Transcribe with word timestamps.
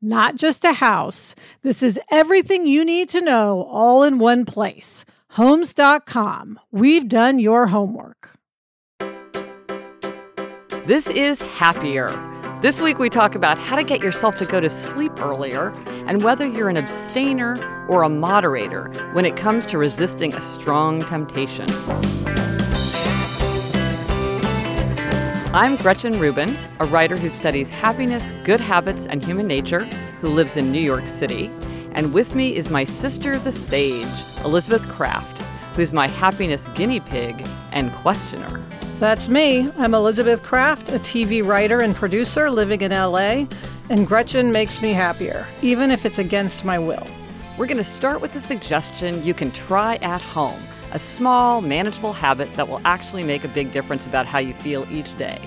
not 0.00 0.36
just 0.36 0.64
a 0.64 0.72
house, 0.72 1.34
this 1.62 1.82
is 1.82 2.00
everything 2.10 2.66
you 2.66 2.84
need 2.84 3.08
to 3.10 3.20
know 3.20 3.64
all 3.64 4.02
in 4.02 4.18
one 4.18 4.44
place. 4.44 5.04
Homes.com. 5.30 6.58
We've 6.70 7.08
done 7.08 7.38
your 7.38 7.66
homework. 7.66 8.38
This 10.86 11.06
is 11.08 11.42
Happier. 11.42 12.08
This 12.62 12.80
week 12.80 12.98
we 12.98 13.08
talk 13.08 13.34
about 13.34 13.58
how 13.58 13.76
to 13.76 13.84
get 13.84 14.02
yourself 14.02 14.36
to 14.36 14.46
go 14.46 14.58
to 14.58 14.68
sleep 14.70 15.20
earlier 15.20 15.68
and 16.08 16.22
whether 16.22 16.46
you're 16.46 16.68
an 16.68 16.76
abstainer 16.76 17.86
or 17.88 18.02
a 18.02 18.08
moderator 18.08 18.90
when 19.12 19.24
it 19.24 19.36
comes 19.36 19.66
to 19.66 19.78
resisting 19.78 20.34
a 20.34 20.40
strong 20.40 21.00
temptation. 21.00 21.66
I'm 25.54 25.76
Gretchen 25.76 26.20
Rubin, 26.20 26.54
a 26.78 26.84
writer 26.84 27.16
who 27.16 27.30
studies 27.30 27.70
happiness, 27.70 28.34
good 28.44 28.60
habits, 28.60 29.06
and 29.06 29.24
human 29.24 29.46
nature, 29.46 29.86
who 30.20 30.28
lives 30.28 30.58
in 30.58 30.70
New 30.70 30.80
York 30.80 31.08
City. 31.08 31.50
And 31.92 32.12
with 32.12 32.34
me 32.34 32.54
is 32.54 32.68
my 32.68 32.84
sister, 32.84 33.38
the 33.38 33.50
sage, 33.50 34.06
Elizabeth 34.44 34.86
Craft, 34.88 35.40
who's 35.74 35.90
my 35.90 36.06
happiness 36.06 36.62
guinea 36.74 37.00
pig 37.00 37.48
and 37.72 37.90
questioner. 37.94 38.62
That's 38.98 39.30
me. 39.30 39.70
I'm 39.78 39.94
Elizabeth 39.94 40.42
Craft, 40.42 40.90
a 40.90 40.98
TV 40.98 41.42
writer 41.42 41.80
and 41.80 41.96
producer 41.96 42.50
living 42.50 42.82
in 42.82 42.90
LA, 42.90 43.46
and 43.88 44.06
Gretchen 44.06 44.52
makes 44.52 44.82
me 44.82 44.92
happier, 44.92 45.46
even 45.62 45.90
if 45.90 46.04
it's 46.04 46.18
against 46.18 46.66
my 46.66 46.78
will. 46.78 47.06
We're 47.56 47.66
going 47.66 47.78
to 47.78 47.84
start 47.84 48.20
with 48.20 48.36
a 48.36 48.40
suggestion 48.40 49.24
you 49.24 49.32
can 49.32 49.50
try 49.52 49.96
at 50.02 50.20
home 50.20 50.60
a 50.92 50.98
small, 50.98 51.60
manageable 51.60 52.12
habit 52.12 52.52
that 52.54 52.68
will 52.68 52.80
actually 52.84 53.22
make 53.22 53.44
a 53.44 53.48
big 53.48 53.72
difference 53.72 54.06
about 54.06 54.26
how 54.26 54.38
you 54.38 54.54
feel 54.54 54.86
each 54.90 55.16
day. 55.18 55.38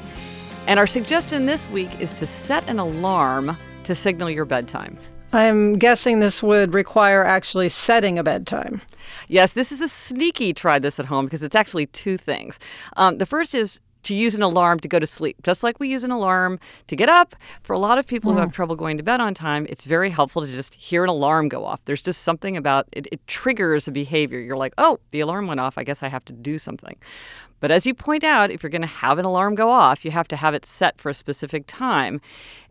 And 0.68 0.79
our 0.79 0.88
suggestion 0.88 1.46
this 1.46 1.68
week 1.69 1.90
is 2.00 2.13
to 2.16 2.28
set 2.28 2.68
an 2.69 2.79
alarm 2.79 3.57
to 3.84 3.96
signal 3.96 4.29
your 4.29 4.46
bedtime. 4.46 4.97
I'm 5.34 5.74
guessing 5.74 6.19
this 6.19 6.44
would 6.44 6.74
require 6.74 7.24
actually 7.24 7.69
setting 7.69 8.19
a 8.19 8.24
bedtime. 8.24 8.81
Yes, 9.28 9.53
this 9.53 9.72
is 9.72 9.81
a 9.81 9.88
sneaky 9.88 10.53
try 10.53 10.78
this 10.78 11.00
at 11.00 11.06
home 11.06 11.25
because 11.25 11.41
it's 11.41 11.56
actually 11.56 11.88
two 11.88 12.18
things. 12.18 12.59
Um, 12.97 13.18
the 13.18 13.25
first 13.25 13.56
is 13.56 13.79
to 14.04 14.14
use 14.14 14.36
an 14.36 14.42
alarm 14.42 14.80
to 14.80 14.88
go 14.88 15.00
to 15.00 15.08
sleep, 15.08 15.38
just 15.44 15.64
like 15.64 15.80
we 15.80 15.90
use 15.90 16.04
an 16.04 16.12
alarm 16.12 16.60
to 16.88 16.96
get 16.96 17.10
up. 17.10 17.36
For 17.64 17.74
a 17.74 17.80
lot 17.80 17.98
of 17.98 18.08
people 18.08 18.32
mm. 18.32 18.36
who 18.36 18.40
have 18.42 18.52
trouble 18.52 18.76
going 18.76 18.98
to 18.98 19.04
bed 19.04 19.22
on 19.22 19.34
time, 19.34 19.66
it's 19.70 19.86
very 19.86 20.10
helpful 20.10 20.46
to 20.46 20.52
just 20.52 20.74
hear 20.76 21.04
an 21.04 21.10
alarm 21.10 21.50
go 21.50 21.66
off. 21.66 21.80
There's 21.86 22.02
just 22.02 22.24
something 22.24 22.58
about 22.58 22.88
it, 22.92 23.08
it 23.12 23.26
triggers 23.28 23.88
a 23.88 23.92
behavior. 23.92 24.40
You're 24.40 24.58
like, 24.58 24.74
oh, 24.78 25.00
the 25.12 25.20
alarm 25.20 25.48
went 25.48 25.60
off. 25.60 25.78
I 25.78 25.84
guess 25.84 26.04
I 26.04 26.08
have 26.08 26.26
to 26.26 26.34
do 26.34 26.58
something. 26.58 26.96
But 27.60 27.72
as 27.72 27.86
you 27.86 27.94
point 27.94 28.24
out, 28.24 28.50
if 28.50 28.64
you're 28.64 28.72
going 28.72 28.82
to 28.82 28.88
have 28.88 29.20
an 29.20 29.26
alarm 29.26 29.56
go 29.56 29.70
off, 29.70 30.04
you 30.04 30.12
have 30.12 30.28
to 30.30 30.36
have 30.36 30.54
it 30.54 30.66
set 30.66 31.00
for 31.00 31.10
a 31.10 31.14
specific 31.14 31.66
time. 31.68 32.20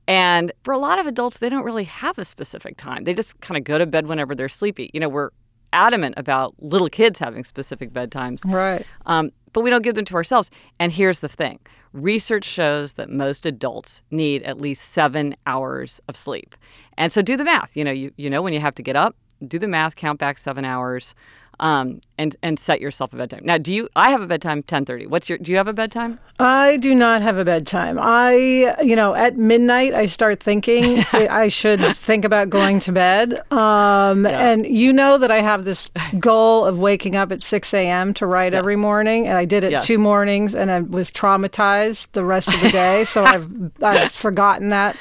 And 0.09 0.53
for 0.65 0.75
a 0.75 0.79
lot 0.79 0.99
of 0.99 1.07
adults, 1.07 1.39
they 1.39 1.49
don't 1.49 1.63
really 1.63 1.85
have 1.85 2.19
a 2.19 2.25
specific 2.25 2.77
time. 2.77 3.05
They 3.05 3.15
just 3.15 3.41
kind 3.41 3.57
of 3.57 3.63
go 3.63 3.79
to 3.79 3.87
bed 3.87 4.09
whenever 4.09 4.35
they're 4.35 4.49
sleepy. 4.49 4.91
You 4.93 4.99
know, 4.99 5.09
we're 5.09 5.31
adamant 5.73 6.15
about 6.17 6.55
little 6.59 6.89
kids 6.89 7.21
having 7.21 7.45
specific 7.45 7.93
bedtimes. 7.93 8.41
Right. 8.45 8.85
Um, 9.07 9.31
but 9.53 9.63
we 9.63 9.71
don't 9.71 9.83
give 9.83 9.95
them 9.95 10.05
to 10.07 10.15
ourselves. 10.15 10.51
And 10.79 10.93
here's 10.93 11.21
the 11.21 11.29
thing 11.29 11.59
research 11.93 12.45
shows 12.45 12.95
that 12.95 13.11
most 13.11 13.45
adults 13.45 14.03
need 14.11 14.43
at 14.45 14.61
least 14.61 14.91
seven 14.93 15.35
hours 15.47 16.01
of 16.09 16.17
sleep. 16.17 16.55
And 16.97 17.13
so 17.13 17.23
do 17.23 17.37
the 17.37 17.45
math. 17.45 17.77
You 17.77 17.85
know, 17.85 17.91
you, 17.91 18.13
you 18.17 18.31
know 18.31 18.43
when 18.43 18.53
you 18.53 18.61
have 18.61 18.75
to 18.77 18.83
get 18.83 18.97
up, 18.97 19.17
do 19.47 19.59
the 19.59 19.69
math, 19.69 19.97
count 19.97 20.19
back 20.19 20.39
seven 20.39 20.65
hours 20.65 21.15
um, 21.61 22.01
and 22.17 22.35
and 22.43 22.59
set 22.59 22.81
yourself 22.81 23.13
a 23.13 23.17
bedtime. 23.17 23.43
Now, 23.45 23.59
do 23.59 23.73
you? 23.73 23.89
I 23.95 24.11
have 24.11 24.23
a 24.23 24.27
bedtime 24.27 24.63
ten 24.63 24.85
thirty. 24.85 25.07
What's 25.07 25.29
your? 25.29 25.39
Do 25.39 25.53
you 25.53 25.59
have 25.59 25.69
a 25.69 25.73
bedtime? 25.73 26.19
I 26.39 26.79
do 26.79 26.95
not 26.95 27.21
have 27.21 27.37
a 27.37 27.45
bedtime. 27.45 27.99
I, 28.01 28.75
you 28.83 28.97
know, 28.97 29.15
at 29.15 29.37
midnight 29.37 29.93
I 29.93 30.07
start 30.07 30.43
thinking 30.43 31.05
I 31.13 31.49
should 31.49 31.81
think 31.95 32.25
about 32.25 32.49
going 32.49 32.81
to 32.81 32.93
bed. 32.93 33.35
Um, 33.53 34.25
yeah. 34.25 34.51
And 34.51 34.67
you 34.67 34.93
know 34.93 35.19
that 35.19 35.31
I 35.31 35.43
have 35.43 35.67
this 35.67 35.91
goal 36.19 36.65
of 36.65 36.79
waking 36.79 37.15
up 37.15 37.31
at 37.31 37.43
six 37.43 37.73
a.m. 37.75 38.15
to 38.15 38.27
write 38.27 38.55
yes. 38.55 38.59
every 38.59 38.77
morning, 38.77 39.29
and 39.29 39.37
I 39.37 39.45
did 39.45 39.63
it 39.63 39.71
yes. 39.71 39.87
two 39.87 39.99
mornings, 39.99 40.55
and 40.55 40.71
I 40.71 40.81
was 40.81 41.11
traumatized 41.11 42.13
the 42.13 42.25
rest 42.25 42.53
of 42.53 42.61
the 42.63 42.71
day. 42.71 43.05
so 43.05 43.23
I've 43.25 43.49
I've 43.83 44.11
forgotten 44.11 44.71
that. 44.71 44.97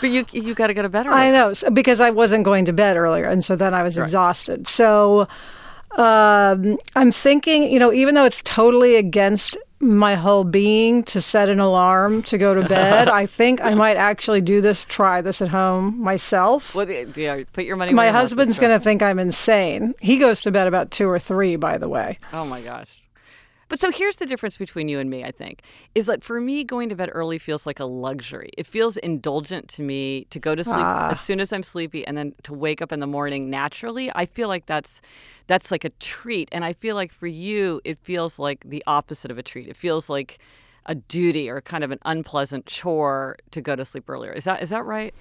But 0.00 0.10
you 0.10 0.26
you 0.32 0.54
got 0.54 0.66
to 0.66 0.74
go 0.74 0.82
to 0.82 0.88
bed. 0.88 1.06
I 1.06 1.30
know 1.30 1.52
so, 1.52 1.70
because 1.70 2.00
I 2.00 2.10
wasn't 2.10 2.44
going 2.44 2.64
to 2.64 2.72
bed 2.72 2.96
earlier, 2.96 3.26
and 3.26 3.44
so 3.44 3.54
then 3.54 3.74
I 3.74 3.84
was 3.84 3.96
right. 3.96 4.02
exhausted. 4.04 4.66
So. 4.66 5.28
Um, 5.96 6.78
I'm 6.94 7.10
thinking, 7.10 7.64
you 7.64 7.78
know, 7.78 7.92
even 7.92 8.14
though 8.14 8.24
it's 8.24 8.42
totally 8.42 8.96
against 8.96 9.56
my 9.80 10.14
whole 10.14 10.44
being 10.44 11.02
to 11.02 11.22
set 11.22 11.48
an 11.48 11.58
alarm 11.58 12.22
to 12.24 12.36
go 12.36 12.52
to 12.52 12.68
bed. 12.68 13.08
I 13.08 13.24
think 13.24 13.62
I 13.62 13.74
might 13.74 13.96
actually 13.96 14.42
do 14.42 14.60
this, 14.60 14.84
try 14.84 15.22
this 15.22 15.40
at 15.40 15.48
home 15.48 15.98
myself. 15.98 16.74
Well, 16.74 16.88
yeah, 16.90 17.42
put 17.54 17.64
your 17.64 17.76
money. 17.76 17.94
My 17.94 18.10
husband's 18.10 18.58
going 18.58 18.72
to 18.72 18.80
think 18.82 19.02
I'm 19.02 19.18
insane. 19.18 19.94
He 20.00 20.18
goes 20.18 20.42
to 20.42 20.50
bed 20.50 20.68
about 20.68 20.90
two 20.90 21.08
or 21.08 21.18
three, 21.18 21.56
by 21.56 21.78
the 21.78 21.88
way. 21.88 22.18
Oh 22.32 22.44
my 22.44 22.60
gosh. 22.60 23.00
But 23.70 23.80
so 23.80 23.92
here's 23.92 24.16
the 24.16 24.26
difference 24.26 24.58
between 24.58 24.88
you 24.88 24.98
and 24.98 25.08
me, 25.08 25.24
I 25.24 25.30
think, 25.30 25.62
is 25.94 26.06
that 26.06 26.24
for 26.24 26.40
me, 26.40 26.64
going 26.64 26.88
to 26.88 26.96
bed 26.96 27.08
early 27.12 27.38
feels 27.38 27.66
like 27.66 27.78
a 27.78 27.84
luxury. 27.84 28.50
It 28.58 28.66
feels 28.66 28.96
indulgent 28.96 29.68
to 29.68 29.82
me 29.82 30.26
to 30.30 30.40
go 30.40 30.56
to 30.56 30.64
sleep 30.64 30.76
ah. 30.76 31.10
as 31.10 31.20
soon 31.20 31.38
as 31.38 31.52
I'm 31.52 31.62
sleepy 31.62 32.04
and 32.04 32.18
then 32.18 32.34
to 32.42 32.52
wake 32.52 32.82
up 32.82 32.90
in 32.90 32.98
the 32.98 33.06
morning 33.06 33.48
naturally. 33.48 34.10
I 34.12 34.26
feel 34.26 34.48
like 34.48 34.66
that's 34.66 35.00
that's 35.50 35.72
like 35.72 35.84
a 35.84 35.90
treat. 35.98 36.48
And 36.52 36.64
I 36.64 36.74
feel 36.74 36.94
like 36.94 37.12
for 37.12 37.26
you, 37.26 37.80
it 37.84 37.98
feels 37.98 38.38
like 38.38 38.62
the 38.64 38.84
opposite 38.86 39.32
of 39.32 39.38
a 39.38 39.42
treat. 39.42 39.66
It 39.66 39.76
feels 39.76 40.08
like 40.08 40.38
a 40.86 40.94
duty 40.94 41.50
or 41.50 41.60
kind 41.60 41.82
of 41.82 41.90
an 41.90 41.98
unpleasant 42.04 42.66
chore 42.66 43.36
to 43.50 43.60
go 43.60 43.74
to 43.74 43.84
sleep 43.84 44.08
earlier. 44.08 44.32
Is 44.32 44.44
that 44.44 44.62
is 44.62 44.70
that 44.70 44.84
right? 44.84 45.12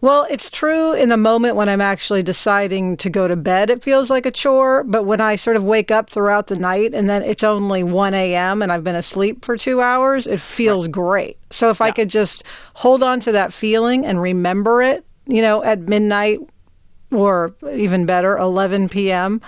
Well, 0.00 0.26
it's 0.30 0.50
true 0.50 0.94
in 0.94 1.10
the 1.10 1.18
moment 1.18 1.56
when 1.56 1.68
I'm 1.68 1.82
actually 1.82 2.22
deciding 2.22 2.96
to 2.96 3.10
go 3.10 3.28
to 3.28 3.36
bed, 3.36 3.68
it 3.68 3.82
feels 3.82 4.08
like 4.08 4.24
a 4.24 4.30
chore. 4.30 4.84
But 4.84 5.04
when 5.04 5.20
I 5.20 5.36
sort 5.36 5.56
of 5.56 5.64
wake 5.64 5.90
up 5.90 6.08
throughout 6.08 6.46
the 6.46 6.56
night 6.56 6.94
and 6.94 7.08
then 7.08 7.22
it's 7.22 7.44
only 7.44 7.82
1 7.82 8.14
a.m. 8.14 8.62
and 8.62 8.72
I've 8.72 8.84
been 8.84 8.96
asleep 8.96 9.44
for 9.44 9.58
two 9.58 9.82
hours, 9.82 10.26
it 10.26 10.40
feels 10.40 10.86
right. 10.86 10.92
great. 10.92 11.38
So 11.50 11.68
if 11.68 11.80
yeah. 11.80 11.86
I 11.86 11.90
could 11.90 12.08
just 12.08 12.42
hold 12.72 13.02
on 13.02 13.20
to 13.20 13.32
that 13.32 13.52
feeling 13.52 14.06
and 14.06 14.20
remember 14.20 14.80
it, 14.80 15.04
you 15.26 15.42
know, 15.42 15.62
at 15.62 15.80
midnight 15.80 16.40
or 17.14 17.54
even 17.72 18.06
better, 18.06 18.36
11 18.36 18.88
p.m., 18.88 19.40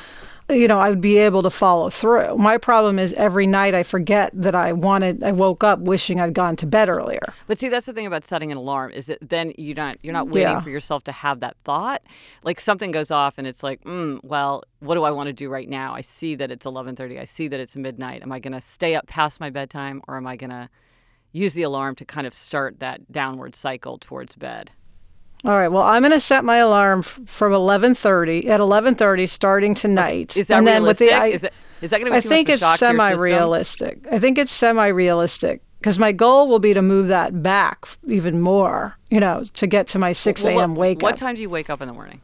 you 0.49 0.69
know, 0.69 0.79
I 0.79 0.91
would 0.91 1.01
be 1.01 1.19
able 1.19 1.43
to 1.43 1.51
follow 1.51 1.91
through. 1.91 2.39
My 2.39 2.57
problem 2.57 3.01
is 3.01 3.13
every 3.15 3.49
night 3.49 3.75
I 3.75 3.83
forget 3.83 4.31
that 4.33 4.55
I 4.55 4.73
wanted, 4.73 5.25
I 5.25 5.33
woke 5.33 5.65
up 5.65 5.81
wishing 5.81 6.21
I'd 6.21 6.35
gone 6.35 6.55
to 6.57 6.67
bed 6.69 6.89
earlier. 6.89 7.35
But 7.49 7.59
see, 7.59 7.69
that's 7.69 7.87
the 7.87 7.93
thing 7.93 8.07
about 8.07 8.29
setting 8.29 8.53
an 8.53 8.57
alarm 8.57 8.93
is 8.93 9.07
that 9.07 9.19
then 9.21 9.53
you're 9.59 9.75
not 9.75 9.97
you're 10.05 10.13
not 10.13 10.29
waiting 10.29 10.43
Yeah. 10.53 10.61
for 10.61 10.71
yourself 10.71 11.03
to 11.05 11.11
have 11.13 11.41
that 11.41 11.57
thought. 11.65 12.01
Like 12.45 12.61
something 12.61 12.93
goes 12.93 13.11
off 13.11 13.35
and 13.39 13.47
it's 13.49 13.65
like, 13.65 13.83
mm, 13.83 14.21
well, 14.23 14.63
what 14.79 14.95
do 14.95 15.03
I 15.03 15.11
want 15.11 15.27
to 15.27 15.33
do 15.33 15.49
right 15.49 15.69
now? 15.69 15.97
I 15.97 16.03
see 16.03 16.37
that 16.37 16.53
it's 16.53 16.65
11:30. 16.65 17.19
I 17.21 17.25
see 17.25 17.49
that 17.49 17.59
it's 17.59 17.75
midnight. 17.75 18.23
Am 18.23 18.31
I 18.31 18.39
going 18.39 18.53
to 18.55 18.61
stay 18.61 18.95
up 18.95 19.09
past 19.09 19.41
my 19.41 19.51
bedtime 19.51 20.01
or 20.07 20.17
am 20.17 20.29
I 20.29 20.37
going 20.37 20.51
to 20.51 20.69
use 21.33 21.55
the 21.55 21.63
alarm 21.63 21.97
to 21.97 22.05
kind 22.05 22.25
of 22.25 22.33
start 22.33 22.79
that 22.79 23.11
downward 23.11 23.57
cycle 23.57 23.99
towards 23.99 24.37
bed? 24.37 24.71
All 25.47 25.53
right. 25.53 25.69
Well, 25.69 25.85
I'm 25.85 26.03
going 26.03 26.11
to 26.11 26.19
set 26.19 26.45
my 26.45 26.57
alarm 26.57 27.01
f- 27.01 27.21
from 27.25 27.53
11:30 27.53 28.47
at 28.49 28.59
11:30 28.59 29.29
starting 29.29 29.75
tonight. 29.75 30.37
Is 30.37 30.49
that 30.49 30.59
and 30.59 30.67
then 30.67 30.83
with 30.83 30.99
the 30.99 31.13
I, 31.13 31.27
is, 31.27 31.41
that, 31.43 31.53
is 31.81 31.91
that 31.91 32.01
going 32.01 32.07
to 32.07 32.11
be 32.11 32.17
I 32.17 32.21
think 32.21 32.49
it's 32.49 32.63
of 32.63 32.67
a 32.67 32.71
shock 32.71 32.79
to 32.81 32.85
your 32.87 32.93
system? 32.95 32.97
semi-realistic. 32.99 34.07
I 34.11 34.19
think 34.19 34.39
it's 34.39 34.51
semi-realistic 34.51 35.63
because 35.79 36.01
my 36.01 36.11
goal 36.11 36.49
will 36.49 36.59
be 36.59 36.75
to 36.75 36.83
move 36.83 37.07
that 37.09 37.45
back 37.45 37.87
even 38.09 38.41
more. 38.41 38.99
You 39.09 39.21
know, 39.21 39.45
to 39.55 39.67
get 39.69 39.87
to 39.89 40.01
my 40.01 40.13
6 40.13 40.43
Well, 40.43 40.59
a.m. 40.59 40.75
what, 40.75 40.81
wake 40.81 41.03
What 41.03 41.11
up. 41.11 41.15
What 41.15 41.21
time 41.21 41.37
do 41.37 41.43
you 41.43 41.51
wake 41.51 41.71
up 41.71 41.81
in 41.81 41.87
the 41.87 41.95
morning? 41.95 42.21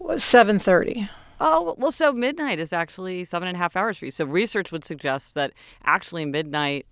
7:30. 0.00 1.10
Oh, 1.38 1.74
well, 1.76 1.92
so 1.92 2.14
midnight 2.14 2.58
is 2.58 2.72
actually 2.72 3.26
seven 3.26 3.46
and 3.46 3.56
a 3.56 3.58
half 3.58 3.76
hours 3.76 3.98
for 3.98 4.06
you. 4.06 4.10
So 4.10 4.24
research 4.24 4.72
would 4.72 4.86
suggest 4.86 5.34
that 5.34 5.52
actually 5.84 6.24
midnight 6.24 6.86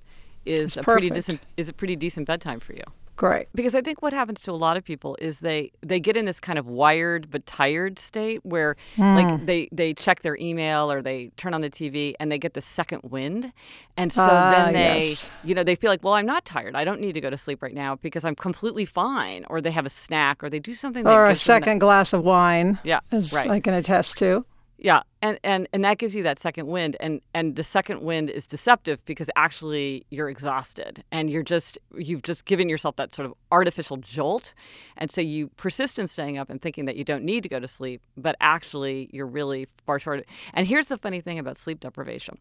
is 0.44 0.64
It's 0.64 0.76
a 0.76 0.82
pretty 0.82 1.08
decent 1.08 1.40
is 1.56 1.70
a 1.70 1.72
pretty 1.72 1.96
decent 1.96 2.26
bedtime 2.26 2.60
for 2.60 2.74
you. 2.74 2.82
Great. 3.16 3.46
Because 3.54 3.76
I 3.76 3.80
think 3.80 4.02
what 4.02 4.12
happens 4.12 4.42
to 4.42 4.50
a 4.50 4.52
lot 4.52 4.76
of 4.76 4.84
people 4.84 5.16
is 5.20 5.36
they 5.38 5.70
they 5.82 6.00
get 6.00 6.16
in 6.16 6.24
this 6.24 6.40
kind 6.40 6.58
of 6.58 6.66
wired 6.66 7.30
but 7.30 7.46
tired 7.46 7.98
state 7.98 8.40
where 8.44 8.76
Hmm. 8.96 9.14
like 9.14 9.46
they 9.46 9.68
they 9.70 9.94
check 9.94 10.22
their 10.22 10.36
email 10.38 10.90
or 10.90 11.00
they 11.00 11.30
turn 11.36 11.54
on 11.54 11.60
the 11.60 11.70
TV 11.70 12.14
and 12.18 12.30
they 12.32 12.38
get 12.38 12.54
the 12.54 12.60
second 12.60 13.02
wind, 13.04 13.52
and 13.96 14.12
so 14.12 14.22
Ah, 14.28 14.50
then 14.50 14.72
they 14.72 14.98
yes. 15.10 15.30
you 15.44 15.54
know 15.54 15.62
they 15.62 15.76
feel 15.76 15.90
like 15.90 16.02
well 16.02 16.14
I'm 16.14 16.26
not 16.26 16.44
tired 16.44 16.74
I 16.74 16.84
don't 16.84 17.00
need 17.00 17.12
to 17.12 17.20
go 17.20 17.30
to 17.30 17.38
sleep 17.38 17.62
right 17.62 17.74
now 17.74 17.96
because 17.96 18.24
I'm 18.24 18.34
completely 18.34 18.84
fine 18.84 19.44
or 19.48 19.60
they 19.60 19.70
have 19.70 19.86
a 19.86 19.90
snack 19.90 20.42
or 20.42 20.50
they 20.50 20.58
do 20.58 20.74
something 20.74 21.04
that 21.04 21.12
Or 21.12 21.26
a 21.26 21.36
second 21.36 21.78
glass 21.78 22.12
of 22.12 22.24
wine. 22.24 22.78
Yeah, 22.82 23.00
As 23.12 23.32
right. 23.32 23.48
I 23.48 23.60
can 23.60 23.74
attest 23.74 24.18
to. 24.18 24.44
Yeah, 24.76 25.02
and, 25.22 25.38
and 25.44 25.68
and 25.72 25.84
that 25.84 25.98
gives 25.98 26.14
you 26.16 26.24
that 26.24 26.40
second 26.40 26.66
wind, 26.66 26.96
and 26.98 27.20
and 27.32 27.54
the 27.54 27.62
second 27.62 28.02
wind 28.02 28.28
is 28.28 28.48
deceptive 28.48 29.04
because 29.04 29.30
actually 29.36 30.04
you're 30.10 30.28
exhausted 30.28 31.04
and 31.12 31.30
you're 31.30 31.44
just 31.44 31.78
you've 31.96 32.22
just 32.22 32.44
given 32.44 32.68
yourself 32.68 32.96
that 32.96 33.14
sort 33.14 33.26
of 33.26 33.34
artificial 33.52 33.96
jolt, 33.98 34.52
and 34.96 35.12
so 35.12 35.20
you 35.20 35.48
persist 35.56 35.98
in 35.98 36.08
staying 36.08 36.38
up 36.38 36.50
and 36.50 36.60
thinking 36.60 36.86
that 36.86 36.96
you 36.96 37.04
don't 37.04 37.24
need 37.24 37.44
to 37.44 37.48
go 37.48 37.60
to 37.60 37.68
sleep, 37.68 38.02
but 38.16 38.34
actually 38.40 39.08
you're 39.12 39.26
really 39.28 39.68
far 39.86 40.00
short. 40.00 40.26
And 40.52 40.66
here's 40.66 40.86
the 40.88 40.98
funny 40.98 41.20
thing 41.20 41.38
about 41.38 41.56
sleep 41.56 41.78
deprivation. 41.78 42.36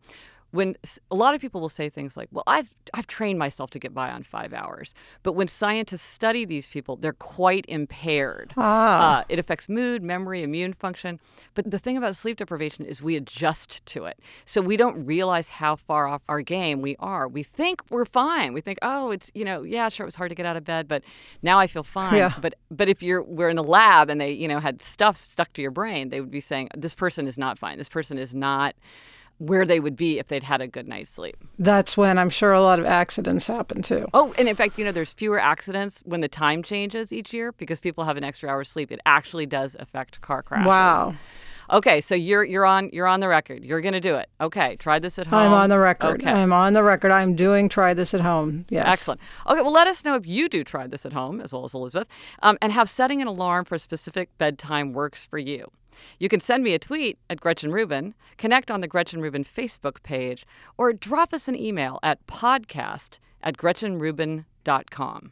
When 0.54 0.76
a 1.10 1.16
lot 1.16 1.34
of 1.34 1.42
people 1.42 1.62
will 1.62 1.68
say 1.68 1.90
things 1.90 2.16
like, 2.16 2.30
"Well, 2.32 2.44
I've 2.46 2.70
I've 2.94 3.08
trained 3.08 3.40
myself 3.40 3.72
to 3.72 3.80
get 3.80 3.92
by 3.92 4.12
on 4.12 4.22
five 4.22 4.54
hours," 4.54 4.94
but 5.24 5.34
when 5.34 5.48
scientists 5.48 6.04
study 6.04 6.46
these 6.46 6.68
people, 6.68 6.96
they're 6.96 7.12
quite 7.14 7.66
impaired. 7.68 8.54
Ah. 8.56 9.22
Uh, 9.22 9.24
it 9.30 9.40
affects 9.40 9.68
mood, 9.68 10.04
memory, 10.04 10.44
immune 10.44 10.74
function. 10.74 11.20
But 11.56 11.72
the 11.72 11.80
thing 11.80 11.98
about 11.98 12.16
sleep 12.16 12.38
deprivation 12.38 12.86
is 12.86 13.02
we 13.02 13.16
adjust 13.16 13.84
to 13.88 14.06
it. 14.06 14.20
So 14.46 14.62
we 14.62 14.78
don't 14.78 15.04
realize 15.04 15.50
how 15.50 15.76
far 15.76 16.08
off 16.08 16.22
our 16.30 16.42
game 16.42 16.82
we 16.82 16.96
are. 17.00 17.28
We 17.28 17.42
think 17.42 17.82
we're 17.90 18.06
fine. 18.06 18.54
We 18.54 18.62
think, 18.62 18.78
oh, 18.84 19.10
it's, 19.10 19.32
you 19.34 19.46
know, 19.46 19.64
yeah, 19.64 19.90
sure, 19.90 20.04
it 20.04 20.08
was 20.08 20.16
hard 20.16 20.30
to 20.30 20.36
get 20.36 20.46
out 20.46 20.56
of 20.56 20.64
bed, 20.64 20.88
but 20.88 21.02
now 21.42 21.58
I 21.58 21.66
feel 21.66 21.84
fine. 21.84 22.16
Yeah. 22.16 22.34
But 22.40 22.54
but 22.70 22.90
if 22.90 23.02
you're 23.02 23.24
we're 23.24 23.50
in 23.50 23.58
a 23.58 23.64
lab 23.64 24.12
and 24.12 24.22
they, 24.22 24.32
you 24.32 24.48
know, 24.48 24.60
had 24.60 24.84
stuff 24.84 25.18
stuck 25.18 25.52
to 25.54 25.64
your 25.64 25.72
brain, 25.72 26.10
they 26.10 26.22
would 26.22 26.30
be 26.30 26.42
saying, 26.42 26.70
this 26.78 26.94
person 26.94 27.26
is 27.26 27.40
not 27.40 27.58
fine. 27.58 27.80
This 27.80 27.90
person 27.90 28.20
is 28.20 28.36
not 28.36 28.76
where 29.38 29.66
they 29.66 29.80
would 29.80 29.96
be 29.96 30.20
if 30.20 30.28
they'd 30.28 30.44
had 30.44 30.62
a 30.62 30.68
good 30.68 30.88
night's 30.88 31.10
sleep. 31.10 31.38
That's 31.60 31.98
when 31.98 32.18
I'm 32.18 32.30
sure 32.30 32.52
a 32.54 32.62
lot 32.62 32.80
of 32.80 32.86
accidents 32.86 33.48
happen 33.48 33.82
too. 33.82 34.08
Oh, 34.14 34.34
and 34.38 34.48
in 34.48 34.56
fact, 34.56 34.78
you 34.78 34.86
know, 34.86 34.92
there's 34.92 35.14
fewer 35.14 35.40
accidents 35.40 36.02
when 36.06 36.22
the 36.22 36.28
time 36.28 36.64
changes 36.64 37.12
each 37.12 37.34
year 37.34 37.52
because 37.54 37.80
people 37.80 38.04
have 38.06 38.18
an 38.18 38.24
extra 38.24 38.50
hour's 38.50 38.70
sleep. 38.70 38.92
It 38.92 39.00
actually 39.06 39.46
does 39.46 39.76
affect 39.80 40.22
car 40.22 40.44
crashes. 40.44 40.68
Wow. 40.68 41.16
Okay, 41.72 42.02
so 42.02 42.14
you're 42.14 42.44
you're 42.44 42.66
on 42.66 42.90
you're 42.92 43.08
on 43.08 43.20
the 43.20 43.28
record. 43.28 43.64
You're 43.64 43.82
going 43.82 43.94
to 43.94 44.02
do 44.02 44.16
it. 44.16 44.30
Okay, 44.42 44.76
try 44.78 45.00
this 45.00 45.18
at 45.18 45.28
home. 45.28 45.40
I'm 45.40 45.54
on 45.54 45.70
the 45.70 45.80
record. 45.80 46.22
Okay. 46.22 46.32
I'm 46.32 46.52
on 46.52 46.74
the 46.74 46.84
record. 46.84 47.12
I'm 47.12 47.36
doing 47.36 47.70
try 47.70 47.94
this 47.94 48.14
at 48.14 48.22
home. 48.22 48.66
Yes. 48.70 48.86
Excellent. 48.88 49.22
Okay, 49.48 49.62
well, 49.62 49.72
let 49.72 49.88
us 49.88 50.04
know 50.04 50.16
if 50.16 50.28
you 50.28 50.50
do 50.50 50.64
try 50.64 50.88
this 50.88 51.06
at 51.06 51.14
home, 51.14 51.40
as 51.40 51.54
well 51.54 51.64
as 51.64 51.74
Elizabeth, 51.74 52.08
um, 52.42 52.58
and 52.62 52.74
how 52.74 52.84
setting 52.84 53.22
an 53.22 53.28
alarm 53.28 53.66
for 53.66 53.76
a 53.76 53.80
specific 53.80 54.30
bedtime 54.38 54.94
works 54.94 55.26
for 55.26 55.38
you. 55.38 55.72
You 56.20 56.30
can 56.30 56.40
send 56.40 56.64
me 56.64 56.74
a 56.74 56.80
tweet 56.80 57.18
at 57.30 57.40
Gretchen 57.40 57.72
Rubin, 57.72 58.14
connect 58.38 58.72
on 58.72 58.82
the 58.82 58.88
Gretchen 58.88 59.22
Rubin 59.22 59.44
Facebook 59.44 60.02
page, 60.04 60.46
or 60.78 60.94
drop 60.94 61.34
us 61.34 61.48
an 61.48 61.60
email 61.60 62.00
at 62.04 62.26
podcast 62.28 63.20
at 63.42 63.58
gretchenrubin.com. 63.58 65.32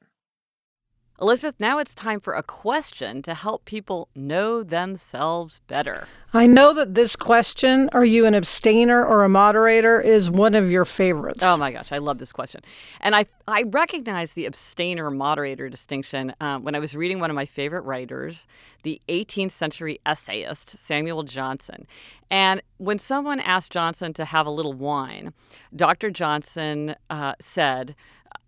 Elizabeth, 1.21 1.53
now 1.59 1.77
it's 1.77 1.93
time 1.93 2.19
for 2.19 2.33
a 2.33 2.41
question 2.41 3.21
to 3.21 3.35
help 3.35 3.63
people 3.65 4.09
know 4.15 4.63
themselves 4.63 5.61
better. 5.67 6.07
I 6.33 6.47
know 6.47 6.73
that 6.73 6.95
this 6.95 7.15
question, 7.15 7.91
are 7.93 8.03
you 8.03 8.25
an 8.25 8.33
abstainer 8.33 9.05
or 9.05 9.23
a 9.23 9.29
moderator, 9.29 10.01
is 10.01 10.31
one 10.31 10.55
of 10.55 10.71
your 10.71 10.83
favorites. 10.83 11.43
Oh 11.43 11.57
my 11.57 11.71
gosh, 11.71 11.91
I 11.91 11.99
love 11.99 12.17
this 12.17 12.31
question. 12.31 12.61
And 13.01 13.15
I, 13.15 13.27
I 13.47 13.63
recognize 13.63 14.33
the 14.33 14.47
abstainer 14.47 15.11
moderator 15.11 15.69
distinction 15.69 16.33
um, 16.41 16.63
when 16.63 16.73
I 16.73 16.79
was 16.79 16.95
reading 16.95 17.19
one 17.19 17.29
of 17.29 17.35
my 17.35 17.45
favorite 17.45 17.81
writers, 17.81 18.47
the 18.81 18.99
18th 19.07 19.51
century 19.51 19.99
essayist 20.07 20.75
Samuel 20.75 21.21
Johnson. 21.21 21.85
And 22.31 22.63
when 22.77 22.97
someone 22.97 23.39
asked 23.39 23.71
Johnson 23.71 24.11
to 24.13 24.25
have 24.25 24.47
a 24.47 24.51
little 24.51 24.73
wine, 24.73 25.33
Dr. 25.75 26.09
Johnson 26.09 26.95
uh, 27.11 27.33
said, 27.39 27.95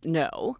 No, 0.04 0.58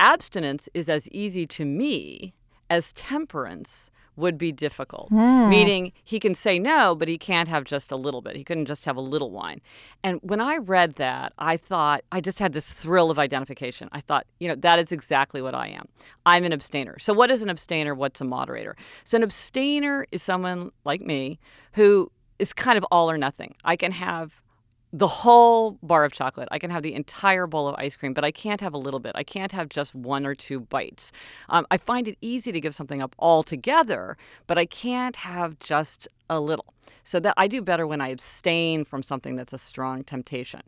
abstinence 0.00 0.68
is 0.74 0.88
as 0.88 1.08
easy 1.08 1.46
to 1.46 1.64
me 1.64 2.34
as 2.68 2.92
temperance 2.92 3.90
would 4.16 4.38
be 4.38 4.50
difficult. 4.50 5.08
Hmm. 5.10 5.48
Meaning 5.48 5.92
he 6.02 6.18
can 6.18 6.34
say 6.34 6.58
no, 6.58 6.94
but 6.94 7.06
he 7.06 7.18
can't 7.18 7.48
have 7.48 7.64
just 7.64 7.92
a 7.92 7.96
little 7.96 8.22
bit. 8.22 8.34
He 8.34 8.44
couldn't 8.44 8.66
just 8.66 8.84
have 8.86 8.96
a 8.96 9.00
little 9.00 9.30
wine. 9.30 9.60
And 10.02 10.20
when 10.22 10.40
I 10.40 10.56
read 10.56 10.94
that, 10.94 11.34
I 11.38 11.56
thought, 11.56 12.02
I 12.10 12.20
just 12.20 12.38
had 12.38 12.52
this 12.52 12.72
thrill 12.72 13.10
of 13.10 13.18
identification. 13.18 13.88
I 13.92 14.00
thought, 14.00 14.26
you 14.40 14.48
know, 14.48 14.54
that 14.56 14.78
is 14.78 14.90
exactly 14.90 15.42
what 15.42 15.54
I 15.54 15.68
am. 15.68 15.86
I'm 16.24 16.44
an 16.44 16.52
abstainer. 16.52 16.98
So, 16.98 17.12
what 17.12 17.30
is 17.30 17.42
an 17.42 17.50
abstainer? 17.50 17.94
What's 17.94 18.20
a 18.20 18.24
moderator? 18.24 18.76
So, 19.04 19.16
an 19.16 19.22
abstainer 19.22 20.06
is 20.10 20.22
someone 20.22 20.70
like 20.84 21.02
me 21.02 21.38
who 21.72 22.10
is 22.38 22.52
kind 22.52 22.78
of 22.78 22.84
all 22.90 23.10
or 23.10 23.18
nothing. 23.18 23.54
I 23.64 23.76
can 23.76 23.92
have 23.92 24.32
the 24.96 25.06
whole 25.06 25.72
bar 25.82 26.06
of 26.06 26.12
chocolate. 26.14 26.48
I 26.50 26.58
can 26.58 26.70
have 26.70 26.82
the 26.82 26.94
entire 26.94 27.46
bowl 27.46 27.68
of 27.68 27.74
ice 27.76 27.96
cream, 27.96 28.14
but 28.14 28.24
I 28.24 28.30
can't 28.30 28.62
have 28.62 28.72
a 28.72 28.78
little 28.78 28.98
bit. 28.98 29.12
I 29.14 29.24
can't 29.24 29.52
have 29.52 29.68
just 29.68 29.94
one 29.94 30.24
or 30.24 30.34
two 30.34 30.58
bites. 30.58 31.12
Um, 31.50 31.66
I 31.70 31.76
find 31.76 32.08
it 32.08 32.16
easy 32.22 32.50
to 32.50 32.58
give 32.62 32.74
something 32.74 33.02
up 33.02 33.14
altogether, 33.18 34.16
but 34.46 34.56
I 34.56 34.64
can't 34.64 35.14
have 35.16 35.58
just 35.58 36.08
a 36.30 36.40
little. 36.40 36.72
So 37.04 37.20
that 37.20 37.34
I 37.36 37.46
do 37.46 37.60
better 37.60 37.86
when 37.86 38.00
I 38.00 38.08
abstain 38.08 38.86
from 38.86 39.02
something 39.02 39.36
that's 39.36 39.52
a 39.52 39.58
strong 39.58 40.02
temptation. 40.02 40.62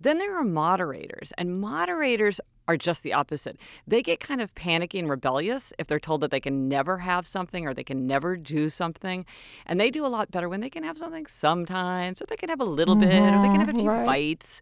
Then 0.00 0.18
there 0.18 0.36
are 0.36 0.44
moderators, 0.44 1.32
and 1.38 1.60
moderators 1.60 2.40
are 2.68 2.76
just 2.76 3.02
the 3.02 3.14
opposite. 3.14 3.56
They 3.86 4.02
get 4.02 4.20
kind 4.20 4.40
of 4.40 4.54
panicky 4.54 4.98
and 4.98 5.08
rebellious 5.08 5.72
if 5.78 5.86
they're 5.86 5.98
told 5.98 6.20
that 6.20 6.30
they 6.30 6.38
can 6.38 6.68
never 6.68 6.98
have 6.98 7.26
something 7.26 7.66
or 7.66 7.72
they 7.74 7.82
can 7.82 8.06
never 8.06 8.36
do 8.36 8.68
something. 8.68 9.24
And 9.66 9.80
they 9.80 9.90
do 9.90 10.04
a 10.04 10.08
lot 10.08 10.30
better 10.30 10.48
when 10.48 10.60
they 10.60 10.70
can 10.70 10.84
have 10.84 10.98
something 10.98 11.26
sometimes, 11.26 12.22
or 12.22 12.26
they 12.26 12.36
can 12.36 12.50
have 12.50 12.60
a 12.60 12.64
little 12.64 12.94
mm-hmm, 12.94 13.08
bit, 13.08 13.34
or 13.34 13.42
they 13.42 13.48
can 13.48 13.60
have 13.60 13.74
a 13.74 13.78
few 13.78 13.88
right. 13.88 14.06
fights. 14.06 14.60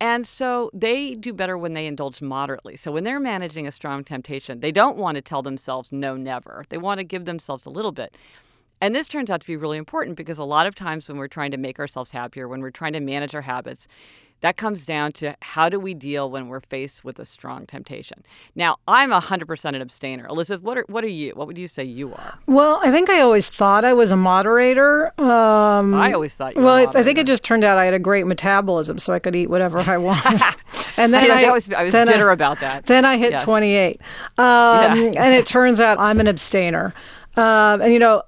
And 0.00 0.26
so 0.26 0.70
they 0.72 1.14
do 1.14 1.34
better 1.34 1.58
when 1.58 1.74
they 1.74 1.86
indulge 1.86 2.22
moderately. 2.22 2.76
So 2.76 2.92
when 2.92 3.04
they're 3.04 3.20
managing 3.20 3.66
a 3.66 3.72
strong 3.72 4.02
temptation, 4.02 4.60
they 4.60 4.72
don't 4.72 4.96
want 4.96 5.16
to 5.16 5.20
tell 5.20 5.42
themselves 5.42 5.92
no, 5.92 6.16
never. 6.16 6.64
They 6.70 6.78
want 6.78 6.98
to 6.98 7.04
give 7.04 7.26
themselves 7.26 7.66
a 7.66 7.70
little 7.70 7.92
bit. 7.92 8.16
And 8.80 8.94
this 8.94 9.08
turns 9.08 9.28
out 9.28 9.42
to 9.42 9.46
be 9.46 9.56
really 9.56 9.76
important 9.76 10.16
because 10.16 10.38
a 10.38 10.44
lot 10.44 10.66
of 10.66 10.74
times 10.74 11.06
when 11.06 11.18
we're 11.18 11.28
trying 11.28 11.50
to 11.50 11.58
make 11.58 11.78
ourselves 11.78 12.12
happier, 12.12 12.48
when 12.48 12.62
we're 12.62 12.70
trying 12.70 12.94
to 12.94 13.00
manage 13.00 13.34
our 13.34 13.42
habits, 13.42 13.88
that 14.40 14.56
comes 14.56 14.86
down 14.86 15.12
to 15.12 15.36
how 15.40 15.68
do 15.68 15.78
we 15.78 15.94
deal 15.94 16.30
when 16.30 16.48
we're 16.48 16.60
faced 16.60 17.04
with 17.04 17.18
a 17.18 17.24
strong 17.24 17.66
temptation. 17.66 18.24
Now, 18.54 18.76
I'm 18.88 19.10
100% 19.10 19.64
an 19.64 19.74
abstainer. 19.76 20.26
Elizabeth, 20.26 20.62
what 20.62 20.78
are, 20.78 20.84
what 20.88 21.04
are 21.04 21.08
you? 21.08 21.32
What 21.34 21.46
would 21.46 21.58
you 21.58 21.68
say 21.68 21.84
you 21.84 22.12
are? 22.14 22.38
Well, 22.46 22.80
I 22.82 22.90
think 22.90 23.10
I 23.10 23.20
always 23.20 23.48
thought 23.48 23.84
I 23.84 23.92
was 23.92 24.10
a 24.10 24.16
moderator. 24.16 25.08
Um, 25.20 25.94
I 25.94 26.12
always 26.12 26.34
thought 26.34 26.56
you 26.56 26.62
Well, 26.62 26.90
I 26.94 27.02
think 27.02 27.18
it 27.18 27.26
just 27.26 27.44
turned 27.44 27.64
out 27.64 27.78
I 27.78 27.84
had 27.84 27.94
a 27.94 27.98
great 27.98 28.26
metabolism, 28.26 28.98
so 28.98 29.12
I 29.12 29.18
could 29.18 29.36
eat 29.36 29.50
whatever 29.50 29.78
I 29.78 29.98
wanted. 29.98 30.40
and 30.96 31.12
then 31.12 31.30
I, 31.30 31.44
I, 31.44 31.50
was, 31.50 31.70
I 31.72 31.82
was 31.84 31.92
bitter 31.92 32.30
I, 32.30 32.32
about 32.32 32.60
that. 32.60 32.86
Then 32.86 33.04
I 33.04 33.16
hit 33.16 33.32
yes. 33.32 33.44
28. 33.44 34.00
Um, 34.00 34.06
yeah. 34.38 34.92
and 35.16 35.34
it 35.34 35.46
turns 35.46 35.80
out 35.80 35.98
I'm 35.98 36.20
an 36.20 36.28
abstainer. 36.28 36.94
Um, 37.36 37.80
and 37.80 37.92
you 37.92 37.98
know, 37.98 38.22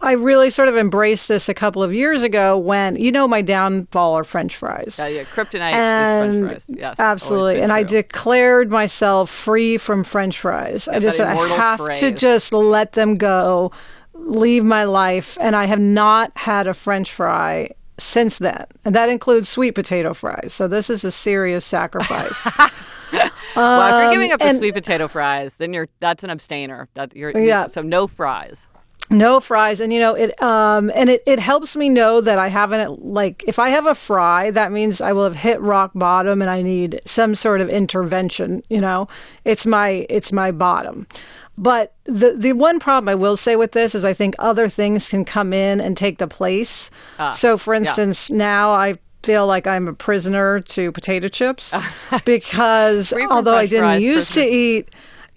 I 0.00 0.12
really 0.12 0.50
sort 0.50 0.68
of 0.68 0.76
embraced 0.76 1.26
this 1.26 1.48
a 1.48 1.54
couple 1.54 1.82
of 1.82 1.92
years 1.92 2.22
ago 2.22 2.56
when 2.56 2.94
you 2.96 3.10
know 3.10 3.26
my 3.26 3.42
downfall 3.42 4.14
are 4.14 4.24
French 4.24 4.54
fries. 4.54 4.96
Yeah, 4.98 5.08
yeah, 5.08 5.24
kryptonite 5.24 5.72
and 5.72 6.48
French 6.48 6.62
fries. 6.62 6.78
Yes, 6.78 7.00
absolutely. 7.00 7.60
And 7.60 7.70
true. 7.70 7.78
I 7.78 7.82
declared 7.82 8.70
myself 8.70 9.30
free 9.30 9.78
from 9.78 10.04
French 10.04 10.38
fries. 10.38 10.86
Yeah, 10.86 10.96
I 10.96 11.00
just 11.00 11.20
I 11.20 11.34
have 11.34 11.80
phrase. 11.80 11.98
to 12.00 12.12
just 12.12 12.52
let 12.52 12.92
them 12.92 13.16
go, 13.16 13.72
leave 14.14 14.64
my 14.64 14.84
life, 14.84 15.36
and 15.40 15.56
I 15.56 15.64
have 15.64 15.80
not 15.80 16.30
had 16.36 16.68
a 16.68 16.74
French 16.74 17.12
fry 17.12 17.70
since 17.98 18.38
then, 18.38 18.64
and 18.84 18.94
that 18.94 19.08
includes 19.08 19.48
sweet 19.48 19.72
potato 19.72 20.14
fries. 20.14 20.52
So 20.54 20.68
this 20.68 20.88
is 20.88 21.04
a 21.04 21.10
serious 21.10 21.64
sacrifice. 21.64 22.46
well, 23.56 23.98
if 23.98 24.04
you're 24.04 24.12
giving 24.12 24.32
up 24.32 24.42
um, 24.42 24.54
the 24.54 24.58
sweet 24.58 24.74
potato 24.74 25.08
fries, 25.08 25.52
then 25.58 25.72
you're 25.72 25.88
that's 26.00 26.24
an 26.24 26.30
abstainer. 26.30 26.88
That 26.94 27.14
you're, 27.14 27.36
yeah. 27.38 27.68
so 27.68 27.82
no 27.82 28.06
fries. 28.06 28.66
No 29.08 29.38
fries, 29.38 29.78
and 29.78 29.92
you 29.92 30.00
know 30.00 30.14
it. 30.14 30.40
Um, 30.42 30.90
and 30.94 31.08
it, 31.08 31.22
it 31.26 31.38
helps 31.38 31.76
me 31.76 31.88
know 31.88 32.20
that 32.20 32.38
I 32.38 32.48
haven't 32.48 33.04
like 33.04 33.44
if 33.46 33.58
I 33.58 33.68
have 33.68 33.86
a 33.86 33.94
fry, 33.94 34.50
that 34.50 34.72
means 34.72 35.00
I 35.00 35.12
will 35.12 35.24
have 35.24 35.36
hit 35.36 35.60
rock 35.60 35.92
bottom, 35.94 36.42
and 36.42 36.50
I 36.50 36.62
need 36.62 37.00
some 37.04 37.36
sort 37.36 37.60
of 37.60 37.68
intervention. 37.68 38.64
You 38.68 38.80
know, 38.80 39.06
it's 39.44 39.64
my 39.64 40.06
it's 40.10 40.32
my 40.32 40.50
bottom. 40.50 41.06
But 41.58 41.94
the 42.04 42.32
the 42.36 42.52
one 42.52 42.80
problem 42.80 43.08
I 43.08 43.14
will 43.14 43.36
say 43.36 43.54
with 43.56 43.72
this 43.72 43.94
is 43.94 44.04
I 44.04 44.12
think 44.12 44.34
other 44.38 44.68
things 44.68 45.08
can 45.08 45.24
come 45.24 45.52
in 45.52 45.80
and 45.80 45.96
take 45.96 46.18
the 46.18 46.26
place. 46.26 46.90
Uh, 47.18 47.30
so, 47.30 47.56
for 47.56 47.74
instance, 47.74 48.28
yeah. 48.28 48.36
now 48.36 48.70
I 48.72 48.96
feel 49.26 49.46
like 49.46 49.66
I'm 49.66 49.88
a 49.88 49.92
prisoner 49.92 50.60
to 50.60 50.92
potato 50.92 51.26
chips 51.26 51.74
because 52.24 53.12
although 53.12 53.56
I 53.56 53.66
didn't 53.66 54.00
used 54.00 54.34
to 54.34 54.40
eat 54.44 54.88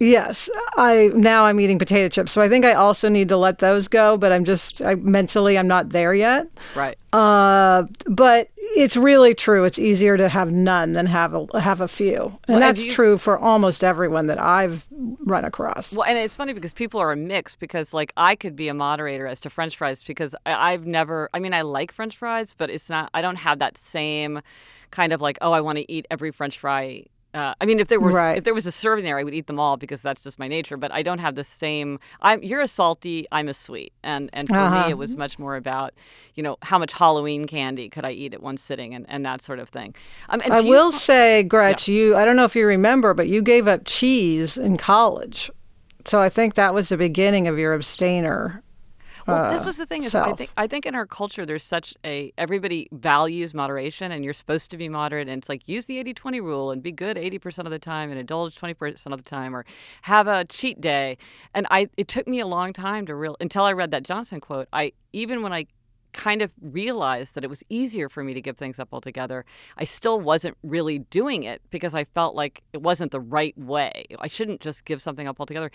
Yes, 0.02 0.48
I 0.78 1.10
now 1.14 1.44
I'm 1.44 1.60
eating 1.60 1.78
potato 1.78 2.08
chips, 2.08 2.32
so 2.32 2.40
I 2.40 2.48
think 2.48 2.64
I 2.64 2.72
also 2.72 3.10
need 3.10 3.28
to 3.28 3.36
let 3.36 3.58
those 3.58 3.86
go. 3.86 4.16
But 4.16 4.32
I'm 4.32 4.46
just 4.46 4.80
I, 4.80 4.94
mentally 4.94 5.58
I'm 5.58 5.68
not 5.68 5.90
there 5.90 6.14
yet. 6.14 6.48
Right. 6.74 6.96
Uh, 7.12 7.84
but 8.06 8.48
it's 8.56 8.96
really 8.96 9.34
true. 9.34 9.64
It's 9.64 9.78
easier 9.78 10.16
to 10.16 10.30
have 10.30 10.50
none 10.52 10.92
than 10.92 11.04
have 11.04 11.34
a 11.34 11.60
have 11.60 11.82
a 11.82 11.88
few, 11.88 12.38
and 12.48 12.56
well, 12.56 12.60
that's 12.60 12.86
you, 12.86 12.92
true 12.92 13.18
for 13.18 13.38
almost 13.38 13.84
everyone 13.84 14.26
that 14.28 14.40
I've 14.40 14.86
run 14.90 15.44
across. 15.44 15.92
Well, 15.92 16.06
and 16.06 16.16
it's 16.16 16.34
funny 16.34 16.54
because 16.54 16.72
people 16.72 16.98
are 16.98 17.12
a 17.12 17.16
mix 17.16 17.54
because 17.54 17.92
like 17.92 18.14
I 18.16 18.36
could 18.36 18.56
be 18.56 18.68
a 18.68 18.74
moderator 18.74 19.26
as 19.26 19.38
to 19.40 19.50
French 19.50 19.76
fries 19.76 20.02
because 20.02 20.34
I, 20.46 20.72
I've 20.72 20.86
never. 20.86 21.28
I 21.34 21.40
mean, 21.40 21.52
I 21.52 21.60
like 21.60 21.92
French 21.92 22.16
fries, 22.16 22.54
but 22.56 22.70
it's 22.70 22.88
not. 22.88 23.10
I 23.12 23.20
don't 23.20 23.36
have 23.36 23.58
that 23.58 23.76
same 23.76 24.40
kind 24.92 25.12
of 25.12 25.20
like 25.20 25.36
oh 25.42 25.52
I 25.52 25.60
want 25.60 25.76
to 25.76 25.92
eat 25.92 26.06
every 26.10 26.30
French 26.30 26.58
fry 26.58 27.04
uh, 27.32 27.54
I 27.60 27.66
mean, 27.66 27.78
if 27.78 27.88
there 27.88 28.00
was 28.00 28.14
right. 28.14 28.38
if 28.38 28.44
there 28.44 28.54
was 28.54 28.66
a 28.66 28.72
serving 28.72 29.04
there, 29.04 29.16
I 29.18 29.22
would 29.22 29.34
eat 29.34 29.46
them 29.46 29.60
all 29.60 29.76
because 29.76 30.00
that's 30.00 30.20
just 30.20 30.38
my 30.38 30.48
nature. 30.48 30.76
But 30.76 30.92
I 30.92 31.02
don't 31.02 31.20
have 31.20 31.36
the 31.36 31.44
same. 31.44 32.00
I'm 32.20 32.42
you're 32.42 32.60
a 32.60 32.68
salty, 32.68 33.26
I'm 33.30 33.48
a 33.48 33.54
sweet, 33.54 33.92
and 34.02 34.30
and 34.32 34.48
for 34.48 34.56
uh-huh. 34.56 34.86
me, 34.86 34.90
it 34.90 34.98
was 34.98 35.16
much 35.16 35.38
more 35.38 35.54
about, 35.54 35.94
you 36.34 36.42
know, 36.42 36.56
how 36.62 36.78
much 36.78 36.92
Halloween 36.92 37.46
candy 37.46 37.88
could 37.88 38.04
I 38.04 38.10
eat 38.10 38.34
at 38.34 38.42
one 38.42 38.56
sitting, 38.56 38.94
and, 38.94 39.06
and 39.08 39.24
that 39.24 39.44
sort 39.44 39.60
of 39.60 39.68
thing. 39.68 39.94
Um, 40.28 40.42
I 40.50 40.60
will 40.60 40.86
you, 40.86 40.92
say, 40.92 41.44
Gretch, 41.44 41.86
yeah. 41.86 41.94
you 41.94 42.16
I 42.16 42.24
don't 42.24 42.34
know 42.34 42.44
if 42.44 42.56
you 42.56 42.66
remember, 42.66 43.14
but 43.14 43.28
you 43.28 43.42
gave 43.42 43.68
up 43.68 43.82
cheese 43.84 44.56
in 44.56 44.76
college, 44.76 45.50
so 46.04 46.20
I 46.20 46.28
think 46.28 46.54
that 46.54 46.74
was 46.74 46.88
the 46.88 46.96
beginning 46.96 47.46
of 47.46 47.58
your 47.58 47.74
abstainer 47.74 48.62
well, 49.26 49.52
this 49.52 49.62
uh, 49.62 49.64
was 49.66 49.76
the 49.76 49.86
thing 49.86 50.02
is 50.02 50.14
I 50.14 50.32
think 50.32 50.50
I 50.56 50.66
think 50.66 50.86
in 50.86 50.94
our 50.94 51.06
culture 51.06 51.44
there's 51.46 51.62
such 51.62 51.94
a 52.04 52.32
everybody 52.38 52.88
values 52.92 53.54
moderation 53.54 54.12
and 54.12 54.24
you're 54.24 54.34
supposed 54.34 54.70
to 54.70 54.76
be 54.76 54.88
moderate 54.88 55.28
and 55.28 55.42
it's 55.42 55.48
like 55.48 55.62
use 55.66 55.84
the 55.86 56.02
80-20 56.02 56.42
rule 56.42 56.70
and 56.70 56.82
be 56.82 56.92
good 56.92 57.16
80% 57.16 57.64
of 57.64 57.70
the 57.70 57.78
time 57.78 58.10
and 58.10 58.18
indulge 58.18 58.56
20% 58.56 59.12
of 59.12 59.22
the 59.22 59.28
time 59.28 59.54
or 59.54 59.64
have 60.02 60.26
a 60.26 60.44
cheat 60.44 60.80
day. 60.80 61.18
And 61.54 61.66
I 61.70 61.88
it 61.96 62.08
took 62.08 62.26
me 62.26 62.40
a 62.40 62.46
long 62.46 62.72
time 62.72 63.06
to 63.06 63.14
real 63.14 63.36
until 63.40 63.64
I 63.64 63.72
read 63.72 63.90
that 63.92 64.02
Johnson 64.02 64.40
quote. 64.40 64.68
I 64.72 64.92
even 65.12 65.42
when 65.42 65.52
I 65.52 65.66
kind 66.12 66.42
of 66.42 66.50
realized 66.60 67.34
that 67.34 67.44
it 67.44 67.50
was 67.50 67.62
easier 67.68 68.08
for 68.08 68.22
me 68.22 68.34
to 68.34 68.40
give 68.40 68.56
things 68.56 68.78
up 68.78 68.88
altogether, 68.92 69.44
I 69.76 69.84
still 69.84 70.20
wasn't 70.20 70.56
really 70.62 70.98
doing 70.98 71.42
it 71.42 71.62
because 71.70 71.94
I 71.94 72.04
felt 72.04 72.34
like 72.34 72.62
it 72.72 72.82
wasn't 72.82 73.12
the 73.12 73.20
right 73.20 73.56
way. 73.58 74.06
I 74.18 74.28
shouldn't 74.28 74.60
just 74.60 74.84
give 74.84 75.00
something 75.02 75.28
up 75.28 75.40
altogether. 75.40 75.70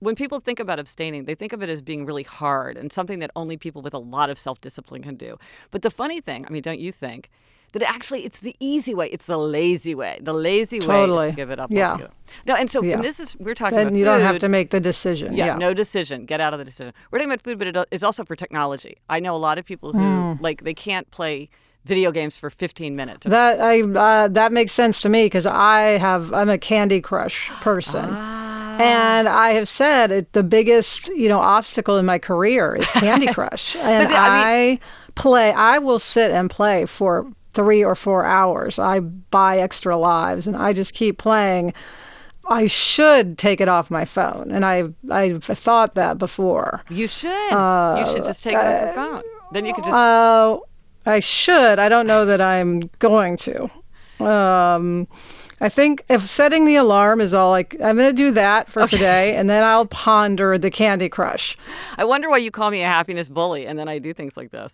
When 0.00 0.14
people 0.14 0.40
think 0.40 0.60
about 0.60 0.78
abstaining, 0.78 1.24
they 1.24 1.34
think 1.34 1.52
of 1.52 1.62
it 1.62 1.68
as 1.68 1.82
being 1.82 2.06
really 2.06 2.22
hard 2.22 2.76
and 2.76 2.92
something 2.92 3.18
that 3.20 3.30
only 3.36 3.56
people 3.56 3.82
with 3.82 3.94
a 3.94 3.98
lot 3.98 4.30
of 4.30 4.38
self 4.38 4.60
discipline 4.60 5.02
can 5.02 5.16
do. 5.16 5.38
But 5.70 5.82
the 5.82 5.90
funny 5.90 6.20
thing, 6.20 6.46
I 6.46 6.50
mean, 6.50 6.62
don't 6.62 6.80
you 6.80 6.92
think? 6.92 7.30
That 7.72 7.82
actually 7.82 8.24
it's 8.24 8.40
the 8.40 8.56
easy 8.60 8.94
way. 8.94 9.08
It's 9.08 9.26
the 9.26 9.38
lazy 9.38 9.94
way. 9.94 10.18
The 10.22 10.32
lazy 10.32 10.78
totally. 10.78 11.18
way 11.18 11.30
to 11.30 11.36
give 11.36 11.50
it 11.50 11.58
up. 11.58 11.70
Yeah. 11.70 11.98
No, 12.46 12.54
and 12.54 12.70
so 12.70 12.82
yeah. 12.82 12.94
and 12.94 13.04
this 13.04 13.20
is 13.20 13.36
we're 13.38 13.54
talking 13.54 13.78
about. 13.78 13.84
then 13.84 13.94
you 13.94 14.04
food. 14.04 14.10
don't 14.10 14.20
have 14.20 14.38
to 14.38 14.48
make 14.48 14.70
the 14.70 14.80
decision. 14.80 15.34
Yeah, 15.34 15.46
yeah, 15.46 15.56
no 15.56 15.74
decision. 15.74 16.26
Get 16.26 16.40
out 16.40 16.52
of 16.52 16.58
the 16.58 16.64
decision. 16.64 16.92
We're 17.10 17.18
talking 17.18 17.32
about 17.32 17.42
food, 17.42 17.58
but 17.58 17.68
it, 17.68 17.88
it's 17.90 18.04
also 18.04 18.24
for 18.24 18.36
technology. 18.36 18.98
I 19.08 19.20
know 19.20 19.34
a 19.34 19.38
lot 19.38 19.58
of 19.58 19.64
people 19.64 19.92
who 19.92 19.98
mm. 19.98 20.40
like 20.40 20.64
they 20.64 20.74
can't 20.74 21.10
play 21.10 21.48
video 21.84 22.12
games 22.12 22.36
for 22.36 22.50
15 22.50 22.94
minutes. 22.94 23.26
That 23.26 23.60
I 23.60 23.80
uh, 23.80 24.28
that 24.28 24.52
makes 24.52 24.72
sense 24.72 25.00
to 25.02 25.08
me 25.08 25.26
because 25.26 25.46
I 25.46 25.98
have 25.98 26.32
I'm 26.32 26.48
a 26.48 26.58
Candy 26.58 27.00
Crush 27.00 27.48
person. 27.60 28.06
Ah. 28.08 28.76
And 28.80 29.28
I 29.28 29.50
have 29.50 29.66
said 29.66 30.12
it, 30.12 30.32
the 30.34 30.44
biggest, 30.44 31.08
you 31.08 31.28
know, 31.28 31.40
obstacle 31.40 31.96
in 31.96 32.06
my 32.06 32.20
career 32.20 32.76
is 32.76 32.88
Candy 32.92 33.26
Crush. 33.32 33.74
and 33.74 34.08
the, 34.08 34.16
I, 34.16 34.28
mean, 34.28 34.78
I 34.78 34.80
play 35.16 35.50
I 35.50 35.78
will 35.78 35.98
sit 35.98 36.30
and 36.30 36.48
play 36.48 36.86
for 36.86 37.26
three 37.58 37.82
or 37.82 37.96
four 37.96 38.24
hours. 38.24 38.78
I 38.78 39.00
buy 39.00 39.58
extra 39.58 39.96
lives 39.96 40.46
and 40.46 40.56
I 40.56 40.72
just 40.72 40.94
keep 40.94 41.18
playing. 41.18 41.74
I 42.48 42.68
should 42.68 43.36
take 43.36 43.60
it 43.60 43.66
off 43.66 43.90
my 43.90 44.04
phone, 44.04 44.52
and 44.52 44.64
I 44.64 44.84
I've 45.10 45.42
thought 45.42 45.96
that 45.96 46.18
before. 46.18 46.84
You 46.88 47.08
should. 47.08 47.52
Uh, 47.52 48.04
you 48.06 48.12
should 48.12 48.22
just 48.22 48.44
take 48.44 48.54
it 48.54 48.58
off 48.58 48.84
your 48.84 48.94
phone. 48.94 49.22
Then 49.50 49.66
you 49.66 49.74
could 49.74 49.82
just. 49.82 49.92
Uh, 49.92 50.58
I 51.04 51.18
should. 51.18 51.80
I 51.80 51.88
don't 51.88 52.06
know 52.06 52.24
that 52.26 52.40
I'm 52.40 52.78
going 53.00 53.36
to. 53.38 53.68
Um, 54.24 55.08
I 55.60 55.68
think 55.68 56.04
if 56.08 56.22
setting 56.22 56.64
the 56.64 56.76
alarm 56.76 57.20
is 57.20 57.34
all 57.34 57.50
like, 57.50 57.74
I'm 57.82 57.96
going 57.96 58.08
to 58.08 58.16
do 58.16 58.30
that 58.32 58.68
for 58.68 58.82
okay. 58.82 58.96
today, 58.96 59.36
and 59.36 59.50
then 59.50 59.64
I'll 59.64 59.86
ponder 59.86 60.56
the 60.56 60.70
Candy 60.70 61.08
Crush. 61.08 61.56
I 61.96 62.04
wonder 62.04 62.30
why 62.30 62.36
you 62.36 62.50
call 62.50 62.70
me 62.70 62.82
a 62.82 62.86
happiness 62.86 63.28
bully, 63.28 63.66
and 63.66 63.78
then 63.78 63.88
I 63.88 63.98
do 63.98 64.14
things 64.14 64.36
like 64.36 64.50
this. 64.50 64.72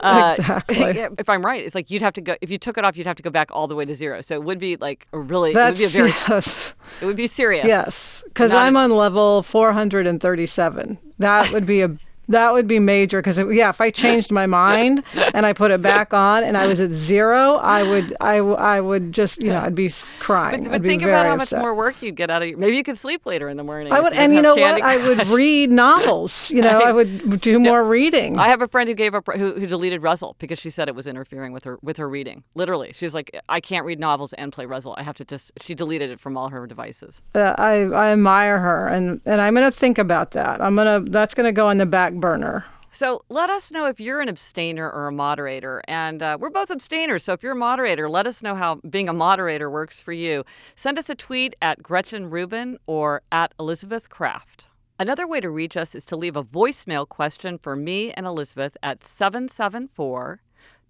Uh, 0.00 0.34
exactly. 0.38 0.84
If 1.18 1.28
I'm 1.28 1.44
right, 1.44 1.64
it's 1.64 1.74
like 1.74 1.90
you'd 1.90 2.02
have 2.02 2.14
to 2.14 2.20
go. 2.20 2.36
If 2.40 2.50
you 2.50 2.58
took 2.58 2.76
it 2.76 2.84
off, 2.84 2.96
you'd 2.96 3.06
have 3.06 3.16
to 3.16 3.22
go 3.22 3.30
back 3.30 3.50
all 3.52 3.68
the 3.68 3.74
way 3.74 3.84
to 3.84 3.94
zero. 3.94 4.20
So 4.20 4.34
it 4.34 4.42
would 4.42 4.58
be 4.58 4.76
like 4.76 5.06
a 5.12 5.18
really. 5.18 5.52
That's, 5.52 5.80
it 5.80 5.84
would 5.84 5.92
be 5.92 5.98
a 5.98 6.12
very. 6.12 6.14
Yes. 6.34 6.74
It 7.00 7.06
would 7.06 7.16
be 7.16 7.26
serious. 7.26 7.66
Yes, 7.66 8.24
because 8.26 8.52
I'm 8.52 8.76
on 8.76 8.90
level 8.90 9.42
437. 9.42 10.98
That 11.18 11.52
would 11.52 11.66
be 11.66 11.82
a 11.82 11.96
that 12.28 12.52
would 12.52 12.66
be 12.66 12.78
major 12.78 13.20
because 13.20 13.38
yeah, 13.38 13.68
if 13.68 13.80
I 13.80 13.90
changed 13.90 14.32
my 14.32 14.46
mind 14.46 15.04
and 15.14 15.44
I 15.44 15.52
put 15.52 15.70
it 15.70 15.82
back 15.82 16.14
on 16.14 16.44
and 16.44 16.56
I 16.56 16.66
was 16.66 16.80
at 16.80 16.90
zero, 16.90 17.56
I 17.56 17.82
would 17.82 18.16
I, 18.20 18.36
I 18.36 18.80
would 18.80 19.12
just 19.12 19.42
you 19.42 19.50
know 19.50 19.60
I'd 19.60 19.74
be 19.74 19.90
crying. 20.18 20.64
But, 20.64 20.72
but 20.72 20.82
think 20.82 21.02
about 21.02 21.26
how 21.26 21.34
upset. 21.34 21.58
much 21.58 21.62
more 21.62 21.74
work 21.74 22.00
you'd 22.00 22.16
get 22.16 22.30
out 22.30 22.42
of 22.42 22.48
your. 22.48 22.58
Maybe 22.58 22.76
you 22.76 22.82
could 22.82 22.98
sleep 22.98 23.26
later 23.26 23.48
in 23.48 23.56
the 23.56 23.64
morning. 23.64 23.92
I 23.92 24.00
would, 24.00 24.12
and 24.12 24.34
you 24.34 24.42
know 24.42 24.54
what? 24.54 24.80
Crush. 24.80 24.82
I 24.82 25.08
would 25.08 25.26
read 25.28 25.70
novels. 25.70 26.50
You 26.50 26.62
know, 26.62 26.80
I 26.80 26.92
would 26.92 27.40
do 27.40 27.58
more 27.58 27.84
reading. 27.84 28.38
I 28.38 28.48
have 28.48 28.62
a 28.62 28.68
friend 28.68 28.88
who 28.88 28.94
gave 28.94 29.14
up 29.14 29.26
who, 29.26 29.52
who 29.52 29.66
deleted 29.66 30.02
Ruzzle 30.02 30.36
because 30.38 30.58
she 30.58 30.70
said 30.70 30.88
it 30.88 30.94
was 30.94 31.06
interfering 31.06 31.52
with 31.52 31.64
her 31.64 31.78
with 31.82 31.96
her 31.96 32.08
reading. 32.08 32.44
Literally, 32.54 32.92
she's 32.92 33.14
like, 33.14 33.38
I 33.48 33.60
can't 33.60 33.84
read 33.84 33.98
novels 33.98 34.32
and 34.34 34.52
play 34.52 34.66
Ruzzle. 34.66 34.94
I 34.96 35.02
have 35.02 35.16
to 35.16 35.24
just. 35.24 35.52
She 35.60 35.74
deleted 35.74 36.10
it 36.10 36.20
from 36.20 36.36
all 36.36 36.48
her 36.48 36.66
devices. 36.66 37.22
Uh, 37.34 37.54
I 37.58 37.82
I 37.82 38.12
admire 38.12 38.58
her, 38.58 38.88
and 38.88 39.20
and 39.24 39.40
I'm 39.40 39.54
going 39.54 39.66
to 39.66 39.76
think 39.76 39.98
about 39.98 40.32
that. 40.32 40.60
I'm 40.60 40.76
gonna 40.76 41.00
that's 41.00 41.34
going 41.34 41.46
to 41.46 41.52
go 41.52 41.70
in 41.70 41.78
the 41.78 41.86
back 41.86 42.13
burner. 42.20 42.64
So 42.94 43.24
let 43.28 43.50
us 43.50 43.72
know 43.72 43.86
if 43.86 43.98
you're 43.98 44.20
an 44.20 44.28
abstainer 44.28 44.88
or 44.88 45.08
a 45.08 45.12
moderator. 45.12 45.82
And 45.88 46.22
uh, 46.22 46.38
we're 46.38 46.50
both 46.50 46.70
abstainers. 46.70 47.24
So 47.24 47.32
if 47.32 47.42
you're 47.42 47.52
a 47.52 47.56
moderator, 47.56 48.08
let 48.08 48.28
us 48.28 48.40
know 48.40 48.54
how 48.54 48.76
being 48.88 49.08
a 49.08 49.12
moderator 49.12 49.68
works 49.68 50.00
for 50.00 50.12
you. 50.12 50.44
Send 50.76 50.96
us 50.96 51.10
a 51.10 51.16
tweet 51.16 51.56
at 51.60 51.82
Gretchen 51.82 52.30
Rubin 52.30 52.78
or 52.86 53.22
at 53.32 53.52
Elizabeth 53.58 54.10
Craft. 54.10 54.66
Another 54.96 55.26
way 55.26 55.40
to 55.40 55.50
reach 55.50 55.76
us 55.76 55.96
is 55.96 56.06
to 56.06 56.16
leave 56.16 56.36
a 56.36 56.44
voicemail 56.44 57.08
question 57.08 57.58
for 57.58 57.74
me 57.74 58.12
and 58.12 58.26
Elizabeth 58.26 58.76
at 58.80 59.04
774 59.04 60.40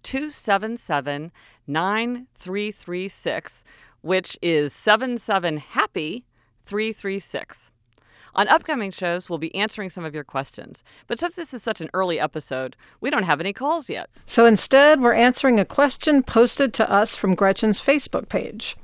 277 0.03 1.31
9336, 1.65 3.63
which 4.01 4.37
is 4.43 4.71
77 4.73 5.57
Happy 5.57 6.23
336. 6.67 7.71
On 8.35 8.49
upcoming 8.49 8.91
shows, 8.91 9.29
we'll 9.29 9.39
be 9.39 9.55
answering 9.55 9.89
some 9.89 10.03
of 10.03 10.13
your 10.13 10.25
questions. 10.25 10.83
But 11.07 11.19
since 11.19 11.35
this 11.35 11.53
is 11.53 11.63
such 11.63 11.79
an 11.79 11.89
early 11.93 12.19
episode, 12.19 12.75
we 12.99 13.09
don't 13.09 13.23
have 13.23 13.39
any 13.39 13.53
calls 13.53 13.89
yet. 13.89 14.09
So 14.25 14.45
instead, 14.45 14.99
we're 14.99 15.13
answering 15.13 15.57
a 15.57 15.65
question 15.65 16.21
posted 16.21 16.73
to 16.73 16.91
us 16.91 17.15
from 17.15 17.33
Gretchen's 17.33 17.79
Facebook 17.79 18.27
page. 18.27 18.75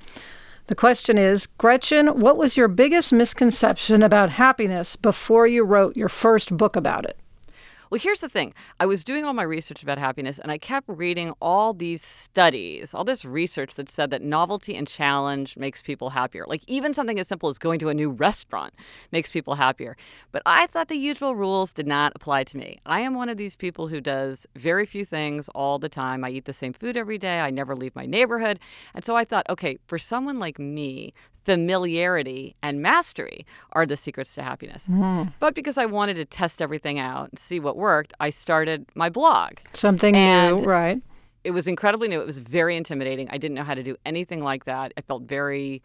The 0.67 0.75
question 0.75 1.17
is 1.17 1.48
Gretchen, 1.48 2.22
what 2.22 2.38
was 2.38 2.55
your 2.55 2.70
biggest 2.70 3.12
misconception 3.12 4.01
about 4.01 4.29
happiness 4.29 4.96
before 4.96 5.48
you 5.48 5.65
wrote 5.65 5.98
your 5.98 6.08
first 6.08 6.55
book 6.55 6.77
about 6.77 7.03
it? 7.03 7.17
Well, 7.91 8.00
here's 8.00 8.21
the 8.21 8.29
thing 8.29 8.53
I 8.79 8.86
was 8.86 9.03
doing 9.03 9.25
all 9.25 9.33
my 9.33 9.43
research 9.43 9.83
about 9.83 9.98
happiness, 9.98 10.39
and 10.39 10.50
I 10.50 10.57
kept 10.57 10.88
reading 10.88 11.33
all 11.41 11.74
these 11.74 12.01
studies, 12.01 12.93
all 12.93 13.03
this 13.03 13.25
research 13.25 13.75
that 13.75 13.89
said 13.89 14.12
that 14.12 14.21
novelty 14.21 14.77
and 14.77 14.88
challenge 14.88 15.57
makes 15.57 15.81
people 15.81 16.12
happier. 16.12 16.45
Like 16.48 16.62
even 16.67 16.93
something 16.93 17.19
as 17.19 17.27
simple 17.27 17.50
as 17.50 17.57
going 17.57 17.79
to 17.79 17.89
a 17.89 17.93
new 17.93 18.10
restaurant 18.10 18.74
makes 19.12 19.29
people 19.29 19.55
happier. 19.55 19.98
But 20.31 20.41
I 20.45 20.67
thought 20.67 20.88
the 20.88 20.95
usual 20.95 21.36
rules 21.36 21.74
did 21.74 21.86
not 21.86 22.13
apply 22.15 22.45
to 22.45 22.57
me. 22.57 22.79
I 22.86 23.01
am 23.01 23.13
one 23.13 23.27
of 23.27 23.36
these 23.36 23.57
people 23.57 23.89
who 23.89 24.00
does 24.00 24.48
very 24.55 24.86
few 24.86 25.03
things 25.03 25.50
all 25.53 25.77
the 25.77 25.89
time. 25.89 26.24
I 26.24 26.29
eat 26.29 26.45
the 26.45 26.53
same 26.53 26.71
food 26.71 26.95
every 26.95 27.17
day, 27.17 27.41
I 27.41 27.50
never 27.50 27.75
leave 27.75 27.93
my 27.93 28.05
neighborhood. 28.05 28.57
And 28.95 29.03
so 29.03 29.17
I 29.17 29.25
thought, 29.25 29.50
okay, 29.50 29.79
for 29.88 30.00
someone 30.00 30.39
like 30.39 30.57
me 30.57 31.13
familiarity 31.43 32.55
and 32.62 32.81
mastery 32.81 33.45
are 33.74 33.86
the 33.86 33.98
secrets 33.98 34.36
to 34.36 34.43
happiness. 34.43 34.83
Mm. 34.88 35.33
But 35.39 35.55
because 35.55 35.77
I 35.77 35.86
wanted 35.86 36.15
to 36.15 36.25
test 36.25 36.62
everything 36.62 37.00
out 37.00 37.29
and 37.29 37.39
see 37.39 37.60
what 37.60 37.77
worked, 37.77 38.13
I 38.19 38.29
started 38.29 38.86
my 38.95 39.10
blog. 39.10 39.53
Something 39.74 40.15
and 40.15 40.57
new, 40.57 40.63
right? 40.63 41.01
It 41.43 41.51
was 41.51 41.67
incredibly 41.67 42.07
new. 42.07 42.21
It 42.21 42.25
was 42.25 42.39
very 42.39 42.77
intimidating. 42.77 43.27
I 43.31 43.38
didn't 43.38 43.55
know 43.55 43.63
how 43.63 43.74
to 43.74 43.83
do 43.83 43.95
anything 44.05 44.43
like 44.43 44.65
that. 44.65 44.93
I 44.95 45.01
felt 45.01 45.24
very 45.24 45.81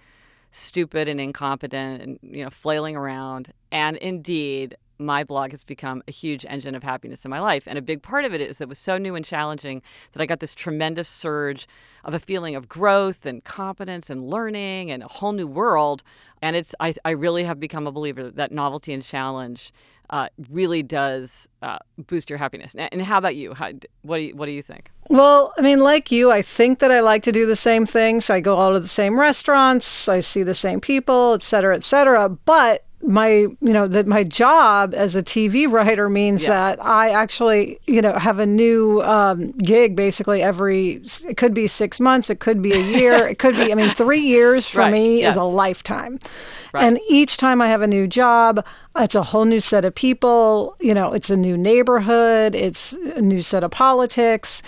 stupid 0.50 1.08
and 1.08 1.20
incompetent 1.20 2.02
and 2.02 2.18
you 2.22 2.44
know 2.44 2.50
flailing 2.50 2.96
around. 2.96 3.52
And 3.72 3.96
indeed, 3.96 4.76
my 4.98 5.24
blog 5.24 5.50
has 5.50 5.64
become 5.64 6.02
a 6.08 6.10
huge 6.10 6.44
engine 6.48 6.74
of 6.74 6.82
happiness 6.82 7.24
in 7.24 7.30
my 7.30 7.40
life. 7.40 7.64
And 7.66 7.78
a 7.78 7.82
big 7.82 8.02
part 8.02 8.24
of 8.24 8.34
it 8.34 8.40
is 8.40 8.56
that 8.56 8.64
it 8.64 8.68
was 8.68 8.78
so 8.78 8.98
new 8.98 9.14
and 9.14 9.24
challenging 9.24 9.82
that 10.12 10.22
I 10.22 10.26
got 10.26 10.40
this 10.40 10.54
tremendous 10.54 11.08
surge 11.08 11.68
of 12.04 12.14
a 12.14 12.18
feeling 12.18 12.54
of 12.54 12.68
growth 12.68 13.26
and 13.26 13.42
competence 13.44 14.10
and 14.10 14.28
learning 14.28 14.90
and 14.90 15.02
a 15.02 15.08
whole 15.08 15.32
new 15.32 15.46
world. 15.46 16.02
And 16.40 16.56
it's 16.56 16.74
I, 16.80 16.94
I 17.04 17.10
really 17.10 17.44
have 17.44 17.58
become 17.58 17.86
a 17.86 17.92
believer 17.92 18.30
that 18.30 18.52
novelty 18.52 18.92
and 18.92 19.02
challenge 19.02 19.72
uh, 20.10 20.28
really 20.50 20.84
does 20.84 21.48
uh, 21.62 21.78
boost 22.06 22.30
your 22.30 22.38
happiness. 22.38 22.76
And 22.78 23.02
how 23.02 23.18
about 23.18 23.34
you? 23.34 23.54
How, 23.54 23.72
what 24.02 24.18
do 24.18 24.22
you 24.22 24.36
what 24.36 24.46
do 24.46 24.52
you 24.52 24.62
think? 24.62 24.90
Well, 25.08 25.52
I 25.58 25.62
mean, 25.62 25.80
like 25.80 26.12
you, 26.12 26.30
I 26.30 26.42
think 26.42 26.78
that 26.78 26.92
I 26.92 27.00
like 27.00 27.22
to 27.24 27.32
do 27.32 27.44
the 27.46 27.56
same 27.56 27.86
things. 27.86 28.30
I 28.30 28.40
go 28.40 28.56
all 28.56 28.72
to 28.74 28.80
the 28.80 28.88
same 28.88 29.18
restaurants, 29.18 30.08
I 30.08 30.20
see 30.20 30.44
the 30.44 30.54
same 30.54 30.80
people, 30.80 31.34
et 31.34 31.42
cetera, 31.42 31.74
et 31.74 31.84
cetera. 31.84 32.28
But 32.28 32.84
my 33.06 33.28
you 33.28 33.56
know 33.60 33.86
that 33.86 34.06
my 34.06 34.24
job 34.24 34.92
as 34.94 35.14
a 35.14 35.22
TV 35.22 35.70
writer 35.70 36.10
means 36.10 36.42
yeah. 36.42 36.48
that 36.48 36.84
I 36.84 37.10
actually 37.10 37.78
you 37.86 38.02
know 38.02 38.12
have 38.14 38.40
a 38.40 38.46
new 38.46 39.00
um, 39.02 39.52
gig 39.52 39.94
basically 39.94 40.42
every 40.42 41.02
it 41.26 41.36
could 41.36 41.54
be 41.54 41.68
six 41.68 42.00
months 42.00 42.28
it 42.30 42.40
could 42.40 42.60
be 42.60 42.72
a 42.72 42.80
year 42.80 43.14
it 43.28 43.38
could 43.38 43.54
be 43.54 43.70
I 43.70 43.74
mean 43.74 43.90
three 43.90 44.20
years 44.20 44.66
for 44.66 44.78
right. 44.80 44.92
me 44.92 45.24
is 45.24 45.36
a 45.36 45.44
lifetime 45.44 46.18
right. 46.74 46.82
and 46.82 46.98
each 47.08 47.36
time 47.36 47.62
I 47.62 47.68
have 47.68 47.82
a 47.82 47.86
new 47.86 48.08
job 48.08 48.64
it's 48.96 49.14
a 49.14 49.22
whole 49.22 49.44
new 49.44 49.60
set 49.60 49.84
of 49.84 49.94
people 49.94 50.76
you 50.80 50.92
know 50.92 51.12
it's 51.12 51.30
a 51.30 51.36
new 51.36 51.56
neighborhood 51.56 52.54
it's 52.54 52.92
a 52.92 53.22
new 53.22 53.40
set 53.40 53.62
of 53.62 53.70
politics 53.70 54.62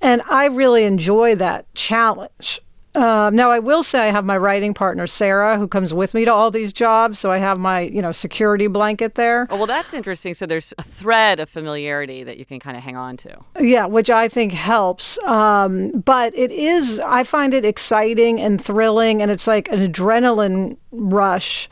and 0.00 0.22
I 0.30 0.46
really 0.46 0.84
enjoy 0.84 1.34
that 1.36 1.72
challenge 1.74 2.60
um, 2.94 3.34
now, 3.34 3.50
I 3.50 3.58
will 3.58 3.82
say 3.82 4.08
I 4.08 4.10
have 4.12 4.24
my 4.24 4.36
writing 4.36 4.72
partner 4.72 5.06
Sarah, 5.06 5.58
who 5.58 5.66
comes 5.66 5.92
with 5.92 6.14
me 6.14 6.24
to 6.24 6.32
all 6.32 6.50
these 6.50 6.72
jobs, 6.72 7.18
so 7.18 7.32
I 7.32 7.38
have 7.38 7.58
my 7.58 7.80
you 7.80 8.00
know 8.00 8.12
security 8.12 8.66
blanket 8.66 9.16
there. 9.16 9.46
Oh, 9.50 9.56
well, 9.56 9.66
that's 9.66 9.92
interesting. 9.92 10.34
So 10.34 10.46
there's 10.46 10.72
a 10.78 10.82
thread 10.82 11.40
of 11.40 11.48
familiarity 11.48 12.22
that 12.24 12.38
you 12.38 12.44
can 12.44 12.60
kind 12.60 12.76
of 12.76 12.82
hang 12.82 12.96
on 12.96 13.16
to. 13.18 13.36
Yeah, 13.58 13.86
which 13.86 14.10
I 14.10 14.28
think 14.28 14.52
helps. 14.52 15.18
Um, 15.24 15.90
but 15.90 16.34
it 16.36 16.52
is, 16.52 17.00
I 17.00 17.24
find 17.24 17.52
it 17.52 17.64
exciting 17.64 18.40
and 18.40 18.62
thrilling, 18.62 19.22
and 19.22 19.30
it's 19.30 19.46
like 19.46 19.68
an 19.70 19.80
adrenaline 19.80 20.76
rush 20.92 21.68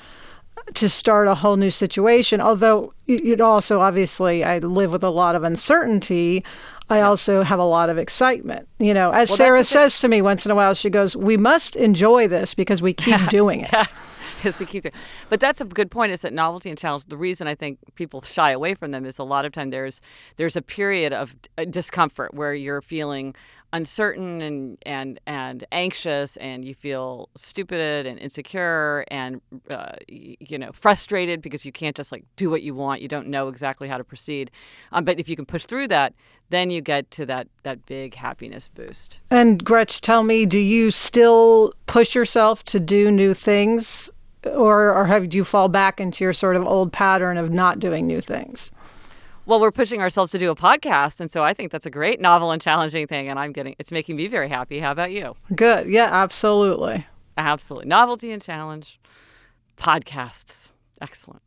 to 0.74 0.88
start 0.88 1.28
a 1.28 1.34
whole 1.34 1.56
new 1.56 1.70
situation. 1.70 2.40
Although 2.40 2.94
it 3.06 3.40
also 3.40 3.80
obviously 3.80 4.44
I 4.44 4.58
live 4.58 4.92
with 4.92 5.04
a 5.04 5.10
lot 5.10 5.34
of 5.34 5.44
uncertainty. 5.44 6.44
I 6.90 7.00
also 7.00 7.42
have 7.42 7.58
a 7.58 7.64
lot 7.64 7.88
of 7.88 7.98
excitement. 7.98 8.68
You 8.78 8.94
know, 8.94 9.10
as 9.12 9.30
well, 9.30 9.36
Sarah 9.36 9.64
says 9.64 10.00
to 10.00 10.08
me 10.08 10.22
once 10.22 10.44
in 10.44 10.52
a 10.52 10.54
while, 10.54 10.74
she 10.74 10.90
goes, 10.90 11.16
"We 11.16 11.36
must 11.36 11.76
enjoy 11.76 12.28
this 12.28 12.54
because 12.54 12.82
we 12.82 12.92
keep 12.92 13.20
doing 13.28 13.60
it." 13.60 13.74
Yes, 14.44 14.58
we 14.58 14.66
keep 14.66 14.82
doing. 14.82 14.94
But 15.28 15.38
that's 15.38 15.60
a 15.60 15.64
good 15.64 15.88
point. 15.88 16.10
Is 16.10 16.20
that 16.20 16.32
novelty 16.32 16.68
and 16.68 16.78
challenge? 16.78 17.04
The 17.06 17.16
reason 17.16 17.46
I 17.46 17.54
think 17.54 17.78
people 17.94 18.22
shy 18.22 18.50
away 18.50 18.74
from 18.74 18.90
them 18.90 19.04
is 19.06 19.18
a 19.18 19.22
lot 19.22 19.44
of 19.44 19.52
time 19.52 19.70
there's 19.70 20.00
there's 20.36 20.56
a 20.56 20.62
period 20.62 21.12
of 21.12 21.36
uh, 21.56 21.64
discomfort 21.64 22.34
where 22.34 22.52
you're 22.52 22.82
feeling 22.82 23.36
uncertain 23.72 24.42
and 24.42 24.78
and 24.82 25.20
and 25.26 25.66
anxious 25.72 26.36
and 26.36 26.64
you 26.64 26.74
feel 26.74 27.28
stupid 27.36 28.06
and 28.06 28.18
insecure 28.18 29.04
and 29.08 29.40
uh, 29.70 29.92
you 30.08 30.58
know 30.58 30.70
frustrated 30.72 31.40
because 31.40 31.64
you 31.64 31.72
can't 31.72 31.96
just 31.96 32.12
like 32.12 32.24
do 32.36 32.50
what 32.50 32.62
you 32.62 32.74
want. 32.74 33.00
You 33.00 33.08
don't 33.08 33.28
know 33.28 33.48
exactly 33.48 33.88
how 33.88 33.98
to 33.98 34.04
proceed. 34.04 34.50
Um, 34.92 35.04
but 35.04 35.18
if 35.18 35.28
you 35.28 35.36
can 35.36 35.46
push 35.46 35.64
through 35.64 35.88
that 35.88 36.14
then 36.50 36.70
you 36.70 36.82
get 36.82 37.10
to 37.10 37.26
that 37.26 37.48
that 37.62 37.84
big 37.86 38.14
happiness 38.14 38.68
boost. 38.74 39.18
And 39.30 39.62
gretch 39.64 40.00
tell 40.00 40.22
me 40.22 40.46
do 40.46 40.58
you 40.58 40.90
still 40.90 41.74
push 41.86 42.14
yourself 42.14 42.62
to 42.64 42.78
do 42.78 43.10
new 43.10 43.34
things 43.34 44.10
or, 44.44 44.92
or 44.92 45.06
have 45.06 45.32
you 45.32 45.44
fall 45.44 45.68
back 45.68 46.00
into 46.00 46.24
your 46.24 46.32
sort 46.32 46.56
of 46.56 46.66
old 46.66 46.92
pattern 46.92 47.38
of 47.38 47.50
not 47.50 47.78
doing 47.78 48.06
new 48.06 48.20
things 48.20 48.70
well, 49.46 49.60
we're 49.60 49.72
pushing 49.72 50.00
ourselves 50.00 50.30
to 50.32 50.38
do 50.38 50.50
a 50.50 50.56
podcast, 50.56 51.20
and 51.20 51.30
so 51.30 51.42
I 51.42 51.54
think 51.54 51.72
that's 51.72 51.86
a 51.86 51.90
great 51.90 52.20
novel 52.20 52.50
and 52.50 52.62
challenging 52.62 53.06
thing, 53.06 53.28
and 53.28 53.38
I'm 53.38 53.52
getting 53.52 53.74
it's 53.78 53.90
making 53.90 54.16
me 54.16 54.28
very 54.28 54.48
happy. 54.48 54.78
How 54.78 54.92
about 54.92 55.12
you? 55.12 55.34
Good. 55.54 55.88
Yeah, 55.88 56.08
absolutely. 56.10 57.06
Absolutely. 57.36 57.88
Novelty 57.88 58.30
and 58.30 58.42
challenge 58.42 59.00
podcasts. 59.76 60.68
Excellent. 61.00 61.42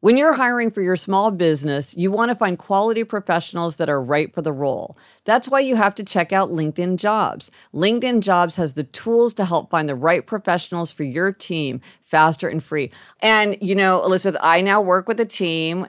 When 0.00 0.16
you're 0.16 0.34
hiring 0.34 0.70
for 0.70 0.80
your 0.80 0.94
small 0.94 1.32
business, 1.32 1.96
you 1.96 2.12
want 2.12 2.30
to 2.30 2.36
find 2.36 2.56
quality 2.56 3.02
professionals 3.02 3.76
that 3.76 3.88
are 3.88 4.00
right 4.00 4.32
for 4.32 4.42
the 4.42 4.52
role. 4.52 4.96
That's 5.24 5.48
why 5.48 5.58
you 5.58 5.74
have 5.74 5.92
to 5.96 6.04
check 6.04 6.32
out 6.32 6.52
LinkedIn 6.52 6.98
Jobs. 6.98 7.50
LinkedIn 7.74 8.20
Jobs 8.20 8.54
has 8.54 8.74
the 8.74 8.84
tools 8.84 9.34
to 9.34 9.44
help 9.44 9.70
find 9.70 9.88
the 9.88 9.96
right 9.96 10.24
professionals 10.24 10.92
for 10.92 11.02
your 11.02 11.32
team 11.32 11.80
faster 12.00 12.48
and 12.48 12.62
free. 12.62 12.92
And, 13.18 13.56
you 13.60 13.74
know, 13.74 14.04
Elizabeth, 14.04 14.40
I 14.40 14.60
now 14.60 14.80
work 14.80 15.08
with 15.08 15.18
a 15.18 15.24
team 15.24 15.88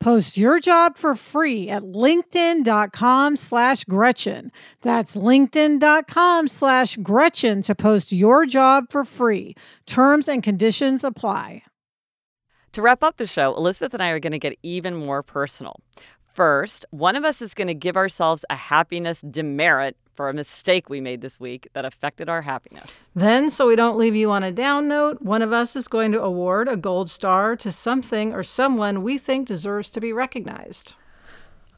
Post 0.00 0.36
your 0.36 0.58
job 0.58 0.96
for 0.96 1.14
free 1.14 1.68
at 1.68 1.82
linkedin.com 1.82 3.36
slash 3.36 3.84
Gretchen. 3.84 4.50
That's 4.82 5.16
linkedin.com 5.16 6.48
slash 6.48 6.96
Gretchen 6.96 7.62
to 7.62 7.74
post 7.74 8.12
your 8.12 8.46
job 8.46 8.86
for 8.90 9.04
free. 9.04 9.54
Terms 9.86 10.28
and 10.28 10.42
conditions 10.42 11.04
apply. 11.04 11.62
To 12.72 12.82
wrap 12.82 13.02
up 13.02 13.18
the 13.18 13.26
show, 13.26 13.54
Elizabeth 13.54 13.92
and 13.92 14.02
I 14.02 14.08
are 14.10 14.20
going 14.20 14.32
to 14.32 14.38
get 14.38 14.58
even 14.62 14.94
more 14.94 15.22
personal. 15.22 15.80
first, 16.34 16.86
one 16.90 17.14
of 17.14 17.24
us 17.24 17.42
is 17.42 17.52
going 17.52 17.68
to 17.68 17.74
give 17.74 17.96
ourselves 17.96 18.44
a 18.48 18.56
happiness 18.56 19.20
demerit 19.20 19.96
for 20.14 20.28
a 20.28 20.34
mistake 20.34 20.88
we 20.88 21.00
made 21.00 21.20
this 21.20 21.40
week 21.40 21.68
that 21.72 21.84
affected 21.84 22.28
our 22.28 22.42
happiness. 22.42 23.08
Then, 23.14 23.50
so 23.50 23.66
we 23.66 23.76
don't 23.76 23.98
leave 23.98 24.14
you 24.14 24.30
on 24.30 24.42
a 24.42 24.52
down 24.52 24.88
note, 24.88 25.22
one 25.22 25.42
of 25.42 25.52
us 25.52 25.76
is 25.76 25.88
going 25.88 26.12
to 26.12 26.22
award 26.22 26.68
a 26.68 26.76
gold 26.76 27.10
star 27.10 27.56
to 27.56 27.72
something 27.72 28.32
or 28.32 28.42
someone 28.42 29.02
we 29.02 29.18
think 29.18 29.48
deserves 29.48 29.90
to 29.90 30.00
be 30.00 30.12
recognized. 30.12 30.94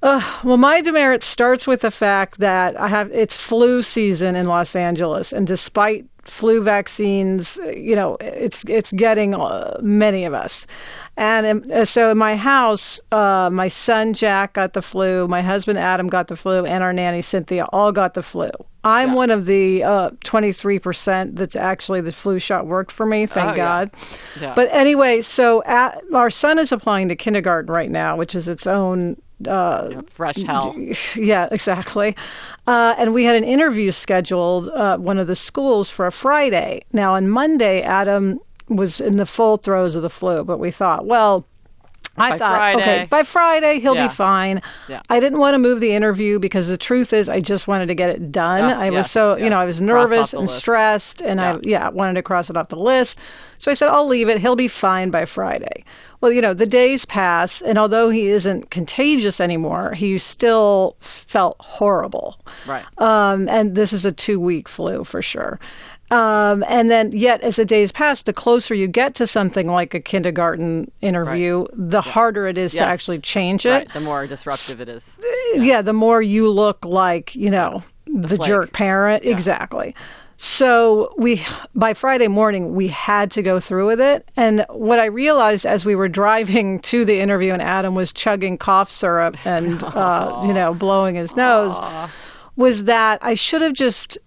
Uh, 0.03 0.21
well, 0.45 0.59
my 0.59 0.83
demerit 0.83 1.23
starts 1.23 1.67
with 1.67 1.81
the 1.81 1.91
fact 1.91 2.39
that 2.39 2.79
I 2.79 2.89
have 2.89 3.11
it's 3.11 3.39
flu 3.39 3.81
season 3.81 4.37
in 4.37 4.47
Los 4.47 4.77
Angeles, 4.77 5.33
and 5.33 5.47
despite 5.47 6.05
flu 6.25 6.63
vaccines, 6.63 7.59
you 7.77 7.95
know, 7.95 8.17
it's 8.21 8.65
it's 8.65 8.93
getting 8.93 9.35
uh, 9.35 9.79
many 9.83 10.25
of 10.25 10.35
us. 10.35 10.67
And 11.17 11.65
um, 11.73 11.85
so 11.85 12.11
in 12.11 12.19
my 12.19 12.37
house, 12.37 13.01
uh, 13.13 13.49
my 13.53 13.69
son 13.69 14.15
Jack 14.15 14.55
got 14.55 14.73
the 14.73 14.83
flu, 14.83 15.29
my 15.29 15.43
husband 15.43 15.79
Adam 15.79 16.09
got 16.09 16.29
the 16.29 16.37
flu, 16.37 16.65
and 16.65 16.83
our 16.83 16.93
nanny 16.93 17.23
Cynthia 17.23 17.67
all 17.73 17.93
got 17.93 18.15
the 18.15 18.23
flu. 18.23 18.51
I'm 18.85 19.11
yeah. 19.11 19.15
one 19.15 19.31
of 19.31 19.47
the 19.47 19.83
uh, 19.83 20.11
23% 20.25 21.37
that's 21.37 21.57
actually 21.57 22.03
the 22.03 22.13
flu 22.13 22.39
shot 22.39 22.67
worked 22.67 22.93
for 22.93 23.07
me, 23.07 23.25
thank 23.25 23.53
oh, 23.53 23.57
God. 23.57 23.91
Yeah. 23.95 24.43
Yeah. 24.43 24.55
But 24.55 24.69
anyway, 24.73 25.23
so 25.23 25.63
at, 25.65 26.03
our 26.13 26.29
son 26.29 26.59
is 26.59 26.71
applying 26.71 27.09
to 27.09 27.17
kindergarten 27.17 27.73
right 27.73 27.91
now, 27.91 28.17
which 28.17 28.35
is 28.35 28.47
its 28.47 28.67
own 28.67 29.17
uh, 29.49 30.03
fresh 30.11 30.37
hell. 30.37 30.75
Yeah, 31.17 31.49
exactly. 31.51 32.17
Uh, 32.67 32.95
and 32.99 33.13
we 33.13 33.25
had 33.25 33.37
an 33.37 33.45
interview 33.45 33.91
scheduled 33.91 34.69
uh, 34.69 34.97
one 34.99 35.19
of 35.19 35.27
the 35.27 35.35
schools 35.37 35.91
for 35.91 36.07
a 36.07 36.13
Friday. 36.13 36.83
Now 36.93 37.15
on 37.15 37.29
Monday, 37.29 37.83
Adam 37.83 38.41
was 38.69 39.01
in 39.01 39.17
the 39.17 39.27
full 39.27 39.57
throes 39.57 39.95
of 39.97 40.03
the 40.03 40.11
flu, 40.11 40.45
but 40.45 40.59
we 40.59 40.71
thought, 40.71 41.07
well, 41.07 41.47
I 42.17 42.31
by 42.31 42.39
thought, 42.39 42.57
Friday. 42.57 42.81
okay, 42.81 43.07
by 43.07 43.23
Friday 43.23 43.81
he'll 43.81 43.97
yeah. 43.97 44.09
be 44.09 44.15
fine. 44.15 44.63
Yeah. 44.89 45.03
I 45.11 45.21
didn't 45.21 45.39
want 45.39 45.55
to 45.55 45.59
move 45.59 45.81
the 45.81 45.93
interview 45.93 46.39
because 46.39 46.69
the 46.69 46.77
truth 46.77 47.13
is, 47.13 47.29
I 47.29 47.41
just 47.41 47.67
wanted 47.67 47.87
to 47.87 47.95
get 47.95 48.11
it 48.11 48.31
done. 48.31 48.65
I 48.65 48.87
yes, 48.87 48.93
was 48.93 49.11
so, 49.11 49.35
yes. 49.35 49.45
you 49.45 49.51
know, 49.51 49.59
I 49.59 49.65
was 49.65 49.81
nervous 49.81 50.33
and 50.33 50.43
list. 50.43 50.59
stressed, 50.59 51.21
and 51.23 51.41
I, 51.41 51.59
yeah, 51.63 51.89
wanted 51.89 52.15
to 52.15 52.23
cross 52.23 52.51
it 52.51 52.57
off 52.57 52.69
the 52.69 52.77
list. 52.77 53.19
So 53.59 53.71
I 53.71 53.75
said, 53.75 53.89
I'll 53.89 54.07
leave 54.07 54.29
it. 54.29 54.41
He'll 54.41 54.57
be 54.57 54.69
fine 54.69 55.11
by 55.11 55.25
Friday. 55.25 55.85
Well, 56.21 56.33
you 56.33 56.41
know, 56.41 56.55
the 56.55 56.67
days 56.67 57.05
pass, 57.05 57.61
and 57.61 57.79
although 57.79 58.11
he 58.11 58.29
isn't 58.29 58.71
contagious 58.71 59.41
anymore, 59.41 59.93
he 59.93 60.17
still 60.19 60.97
felt 61.01 61.57
horrible. 61.61 62.41
Right. 62.67 62.85
Um, 62.99 63.49
and 63.49 63.75
this 63.75 63.93
is 63.93 64.05
a 64.05 64.13
two 64.13 64.41
week 64.41 64.69
flu 64.69 65.05
for 65.05 65.21
sure. 65.21 65.59
Um, 66.11 66.65
and 66.69 66.91
then, 66.91 67.13
yet, 67.13 67.41
as 67.43 67.57
the 67.57 67.65
days 67.65 67.91
pass, 67.91 68.23
the 68.23 68.33
closer 68.33 68.75
you 68.75 68.87
get 68.87 69.15
to 69.17 69.27
something 69.27 69.69
like 69.69 69.95
a 69.95 70.01
kindergarten 70.01 70.91
interview, 71.01 71.61
right. 71.61 71.69
the 71.73 72.03
yeah. 72.05 72.13
harder 72.13 72.47
it 72.47 72.59
is 72.59 72.75
yes. 72.75 72.83
to 72.83 72.87
actually 72.87 73.19
change 73.19 73.67
it. 73.67 73.71
Right. 73.71 73.93
The 73.93 74.01
more 74.01 74.27
disruptive 74.27 74.81
it 74.81 74.89
is. 74.89 75.17
Yeah. 75.55 75.63
yeah. 75.63 75.83
the 75.83 75.93
more 75.93 76.21
you 76.21 76.51
look 76.51 76.85
like, 76.85 77.35
you 77.35 77.51
know, 77.51 77.83
the, 78.07 78.29
the 78.29 78.39
jerk 78.39 78.73
parent. 78.73 79.25
Yeah. 79.25 79.33
Exactly. 79.33 79.95
So 80.37 81.15
we 81.17 81.43
by 81.75 81.95
Friday 81.95 82.29
morning 82.29 82.75
we 82.75 82.89
had 82.89 83.31
to 83.33 83.43
go 83.43 83.61
through 83.61 83.87
with 83.87 84.01
it 84.01 84.31
and 84.37 84.67
what 84.69 84.99
I 84.99 85.07
realized 85.07 85.65
as 85.65 85.87
we 85.87 85.95
were 85.95 86.09
driving 86.09 86.81
to 86.91 87.05
the 87.05 87.21
interview 87.21 87.53
and 87.53 87.63
Adam 87.63 87.95
was 87.95 88.13
chugging 88.13 88.59
cough 88.59 88.91
syrup 88.91 89.37
and 89.47 89.83
uh, 89.85 90.43
you 90.45 90.53
know 90.53 90.75
blowing 90.75 91.15
his 91.15 91.37
nose 91.37 91.79
Aww. 91.79 92.11
was 92.57 92.85
that 92.85 93.21
I 93.23 93.35
should 93.35 93.63
have 93.63 93.75
just 93.75 94.19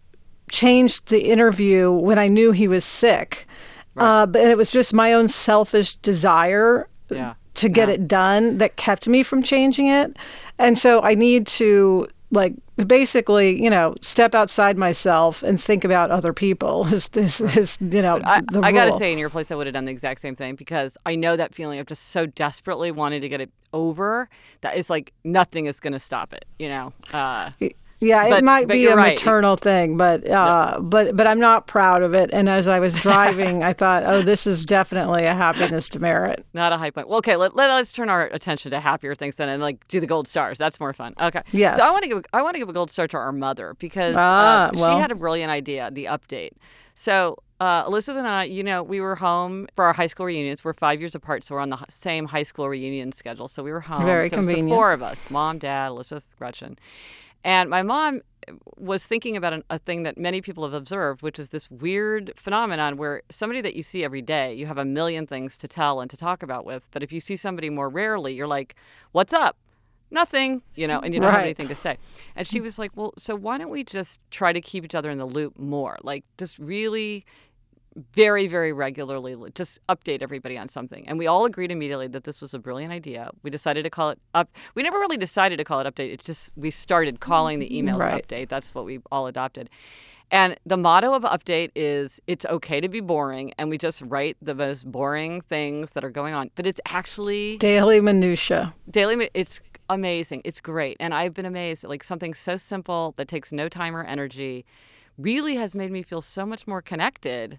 changed 0.51 1.09
the 1.09 1.29
interview 1.29 1.91
when 1.91 2.17
I 2.17 2.27
knew 2.27 2.51
he 2.51 2.67
was 2.67 2.85
sick. 2.85 3.47
Right. 3.95 4.21
Uh, 4.21 4.25
but 4.27 4.41
it 4.41 4.57
was 4.57 4.71
just 4.71 4.93
my 4.93 5.13
own 5.13 5.27
selfish 5.27 5.95
desire 5.95 6.87
yeah. 7.09 7.33
to 7.55 7.69
get 7.69 7.87
yeah. 7.87 7.95
it 7.95 8.07
done 8.07 8.57
that 8.59 8.75
kept 8.75 9.07
me 9.07 9.23
from 9.23 9.41
changing 9.41 9.87
it. 9.87 10.17
And 10.59 10.77
so 10.77 11.01
I 11.01 11.15
need 11.15 11.47
to 11.47 12.07
like 12.29 12.53
basically, 12.85 13.61
you 13.61 13.69
know, 13.69 13.95
step 14.01 14.35
outside 14.35 14.77
myself 14.77 15.41
and 15.43 15.61
think 15.61 15.83
about 15.83 16.11
other 16.11 16.33
people. 16.33 16.85
Is, 16.93 17.09
is, 17.15 17.41
is 17.41 17.77
you 17.81 18.01
know, 18.01 18.19
I, 18.23 18.41
the 18.51 18.61
I 18.61 18.71
gotta 18.71 18.97
say, 18.97 19.11
in 19.11 19.17
your 19.17 19.29
place, 19.29 19.51
I 19.51 19.55
would 19.55 19.67
have 19.67 19.73
done 19.73 19.85
the 19.85 19.91
exact 19.91 20.21
same 20.21 20.35
thing 20.35 20.55
because 20.55 20.97
I 21.05 21.15
know 21.15 21.35
that 21.35 21.55
feeling 21.55 21.79
of 21.79 21.87
just 21.87 22.09
so 22.09 22.25
desperately 22.25 22.91
wanting 22.91 23.21
to 23.21 23.29
get 23.29 23.41
it 23.41 23.51
over 23.73 24.29
that 24.61 24.77
it's 24.77 24.89
like 24.89 25.13
nothing 25.23 25.65
is 25.65 25.79
going 25.79 25.93
to 25.93 25.99
stop 25.99 26.33
it. 26.33 26.45
You 26.59 26.69
know. 26.69 26.93
Uh, 27.13 27.51
yeah, 27.99 28.29
but, 28.29 28.39
it 28.39 28.43
might 28.43 28.67
be 28.67 28.85
a 28.85 28.95
right. 28.95 29.17
maternal 29.17 29.57
thing, 29.57 29.97
but 29.97 30.27
uh, 30.29 30.79
but 30.81 31.15
but 31.15 31.25
I'm 31.25 31.39
not 31.39 31.65
proud 31.65 32.03
of 32.03 32.13
it. 32.13 32.29
And 32.31 32.47
as 32.47 32.67
I 32.67 32.79
was 32.79 32.93
driving, 33.01 33.63
I 33.63 33.73
thought, 33.73 34.03
oh, 34.05 34.21
this 34.21 34.45
is 34.45 34.65
definitely 34.65 35.25
a 35.25 35.33
happiness 35.33 35.89
demerit. 35.89 36.45
Not 36.53 36.73
a 36.73 36.77
high 36.77 36.91
point. 36.91 37.07
Well, 37.07 37.17
okay, 37.19 37.35
let, 37.35 37.55
let, 37.55 37.69
us 37.69 37.91
turn 37.91 38.09
our 38.09 38.25
attention 38.27 38.71
to 38.71 38.79
happier 38.79 39.15
things 39.15 39.37
then, 39.37 39.49
and 39.49 39.61
like 39.61 39.87
do 39.87 39.99
the 39.99 40.07
gold 40.07 40.27
stars. 40.27 40.57
That's 40.57 40.79
more 40.79 40.93
fun. 40.93 41.15
Okay. 41.19 41.41
Yes. 41.51 41.79
So 41.79 41.87
I 41.87 41.91
want 41.91 42.03
to 42.03 42.09
give 42.09 42.25
I 42.33 42.41
want 42.43 42.53
to 42.53 42.59
give 42.59 42.69
a 42.69 42.73
gold 42.73 42.91
star 42.91 43.07
to 43.07 43.17
our 43.17 43.31
mother 43.31 43.75
because 43.79 44.15
ah, 44.17 44.67
uh, 44.67 44.71
well. 44.75 44.95
she 44.95 45.01
had 45.01 45.11
a 45.11 45.15
brilliant 45.15 45.51
idea. 45.51 45.89
The 45.91 46.05
update. 46.05 46.51
So 46.93 47.37
uh, 47.59 47.83
Elizabeth 47.87 48.19
and 48.19 48.27
I, 48.27 48.43
you 48.43 48.63
know, 48.63 48.83
we 48.83 49.01
were 49.01 49.15
home 49.15 49.67
for 49.75 49.85
our 49.85 49.93
high 49.93 50.07
school 50.07 50.27
reunions. 50.27 50.63
We're 50.63 50.73
five 50.73 50.99
years 50.99 51.15
apart, 51.15 51.43
so 51.43 51.55
we're 51.55 51.61
on 51.61 51.69
the 51.69 51.79
same 51.89 52.25
high 52.25 52.43
school 52.43 52.69
reunion 52.69 53.11
schedule. 53.11 53.47
So 53.47 53.63
we 53.63 53.71
were 53.71 53.81
home. 53.81 54.05
Very 54.05 54.29
so 54.29 54.37
convenient. 54.37 54.69
the 54.69 54.75
four 54.75 54.93
of 54.93 55.01
us: 55.01 55.29
mom, 55.31 55.57
dad, 55.57 55.87
Elizabeth, 55.87 56.23
Gretchen. 56.37 56.77
And 57.43 57.69
my 57.69 57.83
mom 57.83 58.21
was 58.77 59.03
thinking 59.03 59.35
about 59.35 59.53
an, 59.53 59.63
a 59.69 59.79
thing 59.79 60.03
that 60.03 60.17
many 60.17 60.41
people 60.41 60.63
have 60.63 60.73
observed, 60.73 61.21
which 61.21 61.39
is 61.39 61.49
this 61.49 61.69
weird 61.69 62.33
phenomenon 62.35 62.97
where 62.97 63.21
somebody 63.29 63.61
that 63.61 63.75
you 63.75 63.83
see 63.83 64.03
every 64.03 64.21
day, 64.21 64.53
you 64.53 64.65
have 64.65 64.77
a 64.77 64.85
million 64.85 65.27
things 65.27 65.57
to 65.57 65.67
tell 65.67 65.99
and 65.99 66.09
to 66.09 66.17
talk 66.17 66.43
about 66.43 66.65
with. 66.65 66.87
But 66.91 67.03
if 67.03 67.11
you 67.11 67.19
see 67.19 67.35
somebody 67.35 67.69
more 67.69 67.89
rarely, 67.89 68.33
you're 68.33 68.47
like, 68.47 68.75
what's 69.11 69.33
up? 69.33 69.57
Nothing, 70.09 70.61
you 70.75 70.87
know, 70.87 70.99
and 71.01 71.13
you 71.13 71.19
don't 71.19 71.27
right. 71.27 71.35
have 71.35 71.43
anything 71.43 71.67
to 71.67 71.75
say. 71.75 71.97
And 72.35 72.47
she 72.47 72.61
was 72.67 72.79
like, 72.79 72.91
well, 72.95 73.13
so 73.17 73.35
why 73.35 73.57
don't 73.57 73.69
we 73.69 73.83
just 73.83 74.21
try 74.31 74.53
to 74.53 74.61
keep 74.61 74.85
each 74.85 74.95
other 74.95 75.09
in 75.09 75.17
the 75.17 75.25
loop 75.25 75.59
more? 75.59 75.97
Like, 76.01 76.23
just 76.37 76.57
really 76.59 77.25
very, 78.13 78.47
very 78.47 78.73
regularly 78.73 79.35
just 79.55 79.79
update 79.89 80.21
everybody 80.21 80.57
on 80.57 80.69
something. 80.69 81.07
And 81.07 81.17
we 81.17 81.27
all 81.27 81.45
agreed 81.45 81.71
immediately 81.71 82.07
that 82.07 82.23
this 82.23 82.41
was 82.41 82.53
a 82.53 82.59
brilliant 82.59 82.93
idea. 82.93 83.31
We 83.43 83.49
decided 83.49 83.83
to 83.83 83.89
call 83.89 84.11
it 84.11 84.19
up. 84.33 84.49
We 84.75 84.83
never 84.83 84.99
really 84.99 85.17
decided 85.17 85.57
to 85.57 85.63
call 85.63 85.79
it 85.79 85.93
update. 85.93 86.13
It 86.13 86.23
just 86.23 86.51
we 86.55 86.71
started 86.71 87.19
calling 87.19 87.59
the 87.59 87.69
emails 87.69 87.99
right. 87.99 88.25
update. 88.25 88.49
That's 88.49 88.73
what 88.73 88.85
we 88.85 88.99
all 89.11 89.27
adopted. 89.27 89.69
And 90.29 90.57
the 90.65 90.75
motto 90.75 91.13
of 91.13 91.23
update 91.23 91.71
is 91.73 92.19
it's 92.27 92.45
okay 92.45 92.81
to 92.81 92.89
be 92.89 92.99
boring 92.99 93.53
and 93.57 93.69
we 93.69 93.77
just 93.77 94.01
write 94.01 94.35
the 94.41 94.53
most 94.53 94.85
boring 94.91 95.41
things 95.41 95.89
that 95.93 96.03
are 96.03 96.09
going 96.09 96.33
on. 96.33 96.51
But 96.55 96.67
it's 96.67 96.81
actually 96.85 97.57
daily 97.57 98.01
minutia. 98.01 98.73
Daily 98.89 99.29
it's 99.33 99.61
amazing. 99.89 100.41
It's 100.43 100.59
great. 100.59 100.97
And 100.99 101.13
I've 101.13 101.33
been 101.33 101.45
amazed 101.45 101.85
like 101.85 102.03
something 102.03 102.33
so 102.33 102.57
simple 102.57 103.13
that 103.17 103.29
takes 103.29 103.53
no 103.53 103.69
time 103.69 103.95
or 103.95 104.03
energy 104.03 104.65
really 105.17 105.55
has 105.55 105.73
made 105.73 105.91
me 105.91 106.03
feel 106.03 106.21
so 106.21 106.45
much 106.45 106.67
more 106.67 106.81
connected 106.81 107.57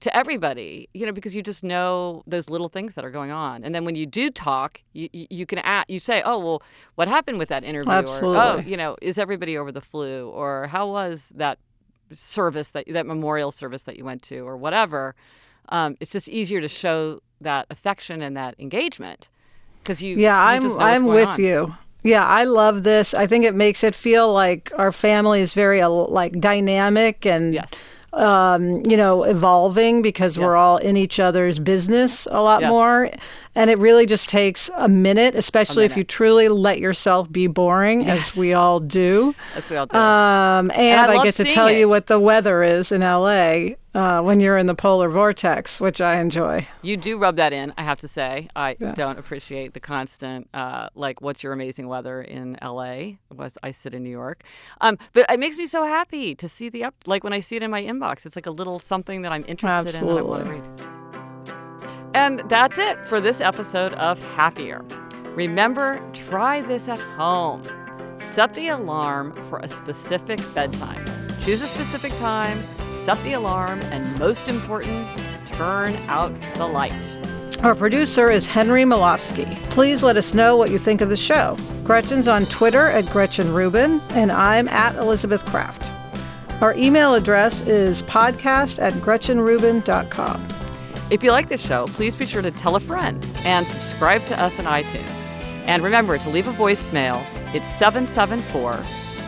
to 0.00 0.16
everybody, 0.16 0.88
you 0.92 1.06
know, 1.06 1.12
because 1.12 1.34
you 1.34 1.42
just 1.42 1.64
know 1.64 2.22
those 2.26 2.50
little 2.50 2.68
things 2.68 2.94
that 2.94 3.04
are 3.04 3.10
going 3.10 3.30
on. 3.30 3.64
And 3.64 3.74
then 3.74 3.84
when 3.84 3.94
you 3.94 4.06
do 4.06 4.30
talk, 4.30 4.80
you 4.92 5.08
you 5.12 5.46
can 5.46 5.58
ask, 5.60 5.88
you 5.88 5.98
say, 5.98 6.22
"Oh, 6.24 6.38
well, 6.38 6.62
what 6.96 7.08
happened 7.08 7.38
with 7.38 7.48
that 7.48 7.64
interview?" 7.64 7.92
Absolutely. 7.92 8.38
Or, 8.38 8.42
"Oh, 8.42 8.58
you 8.58 8.76
know, 8.76 8.96
is 9.00 9.18
everybody 9.18 9.56
over 9.56 9.72
the 9.72 9.80
flu?" 9.80 10.28
Or 10.28 10.66
"How 10.66 10.86
was 10.88 11.32
that 11.36 11.58
service 12.12 12.68
that 12.68 12.84
that 12.88 13.06
memorial 13.06 13.50
service 13.50 13.82
that 13.82 13.96
you 13.96 14.04
went 14.04 14.22
to?" 14.22 14.40
Or 14.40 14.56
whatever. 14.56 15.14
Um, 15.70 15.96
it's 15.98 16.10
just 16.10 16.28
easier 16.28 16.60
to 16.60 16.68
show 16.68 17.20
that 17.40 17.66
affection 17.70 18.22
and 18.22 18.36
that 18.36 18.54
engagement 18.58 19.28
because 19.82 20.02
you. 20.02 20.16
Yeah, 20.16 20.36
you 20.60 20.76
I'm 20.78 20.80
I'm 20.80 21.04
with 21.06 21.28
on. 21.28 21.40
you. 21.40 21.74
Yeah, 22.02 22.24
I 22.24 22.44
love 22.44 22.84
this. 22.84 23.14
I 23.14 23.26
think 23.26 23.44
it 23.44 23.54
makes 23.54 23.82
it 23.82 23.94
feel 23.94 24.32
like 24.32 24.70
our 24.76 24.92
family 24.92 25.40
is 25.40 25.54
very 25.54 25.80
uh, 25.80 25.88
like 25.88 26.38
dynamic 26.38 27.24
and. 27.24 27.54
Yes 27.54 27.70
um, 28.12 28.82
you 28.88 28.96
know, 28.96 29.24
evolving 29.24 30.02
because 30.02 30.36
yes. 30.36 30.42
we're 30.42 30.56
all 30.56 30.78
in 30.78 30.96
each 30.96 31.20
other's 31.20 31.58
business 31.58 32.26
a 32.30 32.40
lot 32.40 32.62
more. 32.62 33.10
And 33.56 33.70
it 33.70 33.78
really 33.78 34.06
just 34.06 34.28
takes 34.28 34.70
a 34.76 34.88
minute, 34.88 35.34
especially 35.34 35.84
a 35.84 35.88
minute. 35.88 35.92
if 35.92 35.96
you 35.96 36.04
truly 36.04 36.48
let 36.48 36.78
yourself 36.78 37.30
be 37.32 37.46
boring, 37.46 38.02
yes. 38.02 38.30
as 38.30 38.36
we 38.36 38.52
all 38.52 38.80
do. 38.80 39.34
As 39.54 39.68
we 39.68 39.76
all 39.76 39.86
do. 39.86 39.96
Um, 39.96 40.70
and, 40.70 40.72
and 40.72 41.10
I, 41.10 41.16
I 41.16 41.24
get 41.24 41.34
to 41.36 41.44
tell 41.44 41.66
it. 41.68 41.78
you 41.78 41.88
what 41.88 42.06
the 42.06 42.20
weather 42.20 42.62
is 42.62 42.92
in 42.92 43.00
LA 43.00 43.76
uh, 43.94 44.20
when 44.20 44.40
you're 44.40 44.58
in 44.58 44.66
the 44.66 44.74
polar 44.74 45.08
vortex, 45.08 45.80
which 45.80 46.02
I 46.02 46.20
enjoy. 46.20 46.68
You 46.82 46.98
do 46.98 47.16
rub 47.16 47.36
that 47.36 47.54
in, 47.54 47.72
I 47.78 47.82
have 47.82 47.98
to 48.00 48.08
say. 48.08 48.48
I 48.54 48.76
Yeah. 48.78 48.94
don't 48.94 49.18
appreciate 49.18 49.72
the 49.72 49.80
constant, 49.80 50.48
uh, 50.52 50.90
like, 50.94 51.22
what's 51.22 51.42
your 51.42 51.54
amazing 51.54 51.88
weather 51.88 52.20
in 52.20 52.58
LA? 52.62 53.12
Was 53.34 53.52
I 53.62 53.72
sit 53.72 53.94
in 53.94 54.02
New 54.02 54.10
York? 54.10 54.42
Um, 54.82 54.98
but 55.14 55.24
it 55.30 55.40
makes 55.40 55.56
me 55.56 55.66
so 55.66 55.84
happy 55.84 56.34
to 56.34 56.48
see 56.48 56.68
the 56.68 56.84
up, 56.84 56.94
like 57.06 57.24
when 57.24 57.32
I 57.32 57.40
see 57.40 57.56
it 57.56 57.62
in 57.62 57.70
my 57.70 57.82
inbox. 57.82 58.26
It's 58.26 58.36
like 58.36 58.46
a 58.46 58.50
little 58.50 58.78
something 58.78 59.22
that 59.22 59.32
I'm 59.32 59.44
interested 59.48 59.94
in 60.02 60.06
that 60.08 60.18
I 60.18 60.22
want 60.22 60.44
to 60.44 60.50
Absolutely. 60.52 60.95
And 62.16 62.40
that's 62.48 62.78
it 62.78 63.06
for 63.06 63.20
this 63.20 63.42
episode 63.42 63.92
of 63.92 64.24
Happier. 64.24 64.82
Remember, 65.34 66.00
try 66.14 66.62
this 66.62 66.88
at 66.88 66.98
home. 66.98 67.62
Set 68.32 68.54
the 68.54 68.68
alarm 68.68 69.34
for 69.50 69.58
a 69.58 69.68
specific 69.68 70.40
bedtime. 70.54 71.04
Choose 71.44 71.60
a 71.60 71.66
specific 71.66 72.16
time, 72.16 72.64
set 73.04 73.22
the 73.22 73.34
alarm, 73.34 73.80
and 73.92 74.18
most 74.18 74.48
important, 74.48 75.06
turn 75.52 75.94
out 76.08 76.32
the 76.54 76.66
light. 76.66 76.94
Our 77.62 77.74
producer 77.74 78.30
is 78.30 78.46
Henry 78.46 78.84
Molofsky. 78.84 79.54
Please 79.68 80.02
let 80.02 80.16
us 80.16 80.32
know 80.32 80.56
what 80.56 80.70
you 80.70 80.78
think 80.78 81.02
of 81.02 81.10
the 81.10 81.18
show. 81.18 81.58
Gretchen's 81.84 82.28
on 82.28 82.46
Twitter 82.46 82.88
at 82.88 83.04
Gretchen 83.10 83.52
Rubin, 83.52 84.00
and 84.12 84.32
I'm 84.32 84.68
at 84.68 84.96
Elizabeth 84.96 85.44
Craft. 85.44 85.92
Our 86.62 86.74
email 86.76 87.14
address 87.14 87.60
is 87.60 88.02
podcast 88.04 88.80
at 88.80 88.94
GretchenRubin.com. 88.94 90.55
If 91.08 91.22
you 91.22 91.30
like 91.30 91.48
this 91.48 91.64
show, 91.64 91.86
please 91.86 92.16
be 92.16 92.26
sure 92.26 92.42
to 92.42 92.50
tell 92.50 92.74
a 92.74 92.80
friend 92.80 93.24
and 93.44 93.64
subscribe 93.68 94.26
to 94.26 94.40
us 94.42 94.58
on 94.58 94.64
iTunes. 94.64 95.08
And 95.68 95.84
remember 95.84 96.18
to 96.18 96.30
leave 96.30 96.48
a 96.48 96.52
voicemail. 96.52 97.24
It's 97.54 97.66
774 97.78 98.72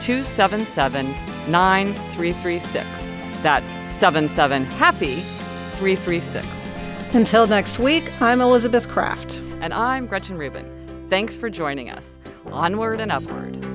277 0.03 1.07
9336. 1.49 2.85
That's 3.43 4.01
77 4.01 4.65
Happy 4.65 5.21
336. 5.77 6.47
Until 7.15 7.47
next 7.47 7.79
week, 7.79 8.11
I'm 8.21 8.41
Elizabeth 8.41 8.89
Craft. 8.89 9.39
And 9.61 9.73
I'm 9.73 10.09
Gretchen 10.09 10.37
Rubin. 10.37 10.67
Thanks 11.09 11.37
for 11.37 11.49
joining 11.49 11.91
us. 11.91 12.05
Onward 12.47 13.01
and 13.01 13.13
upward. 13.13 13.68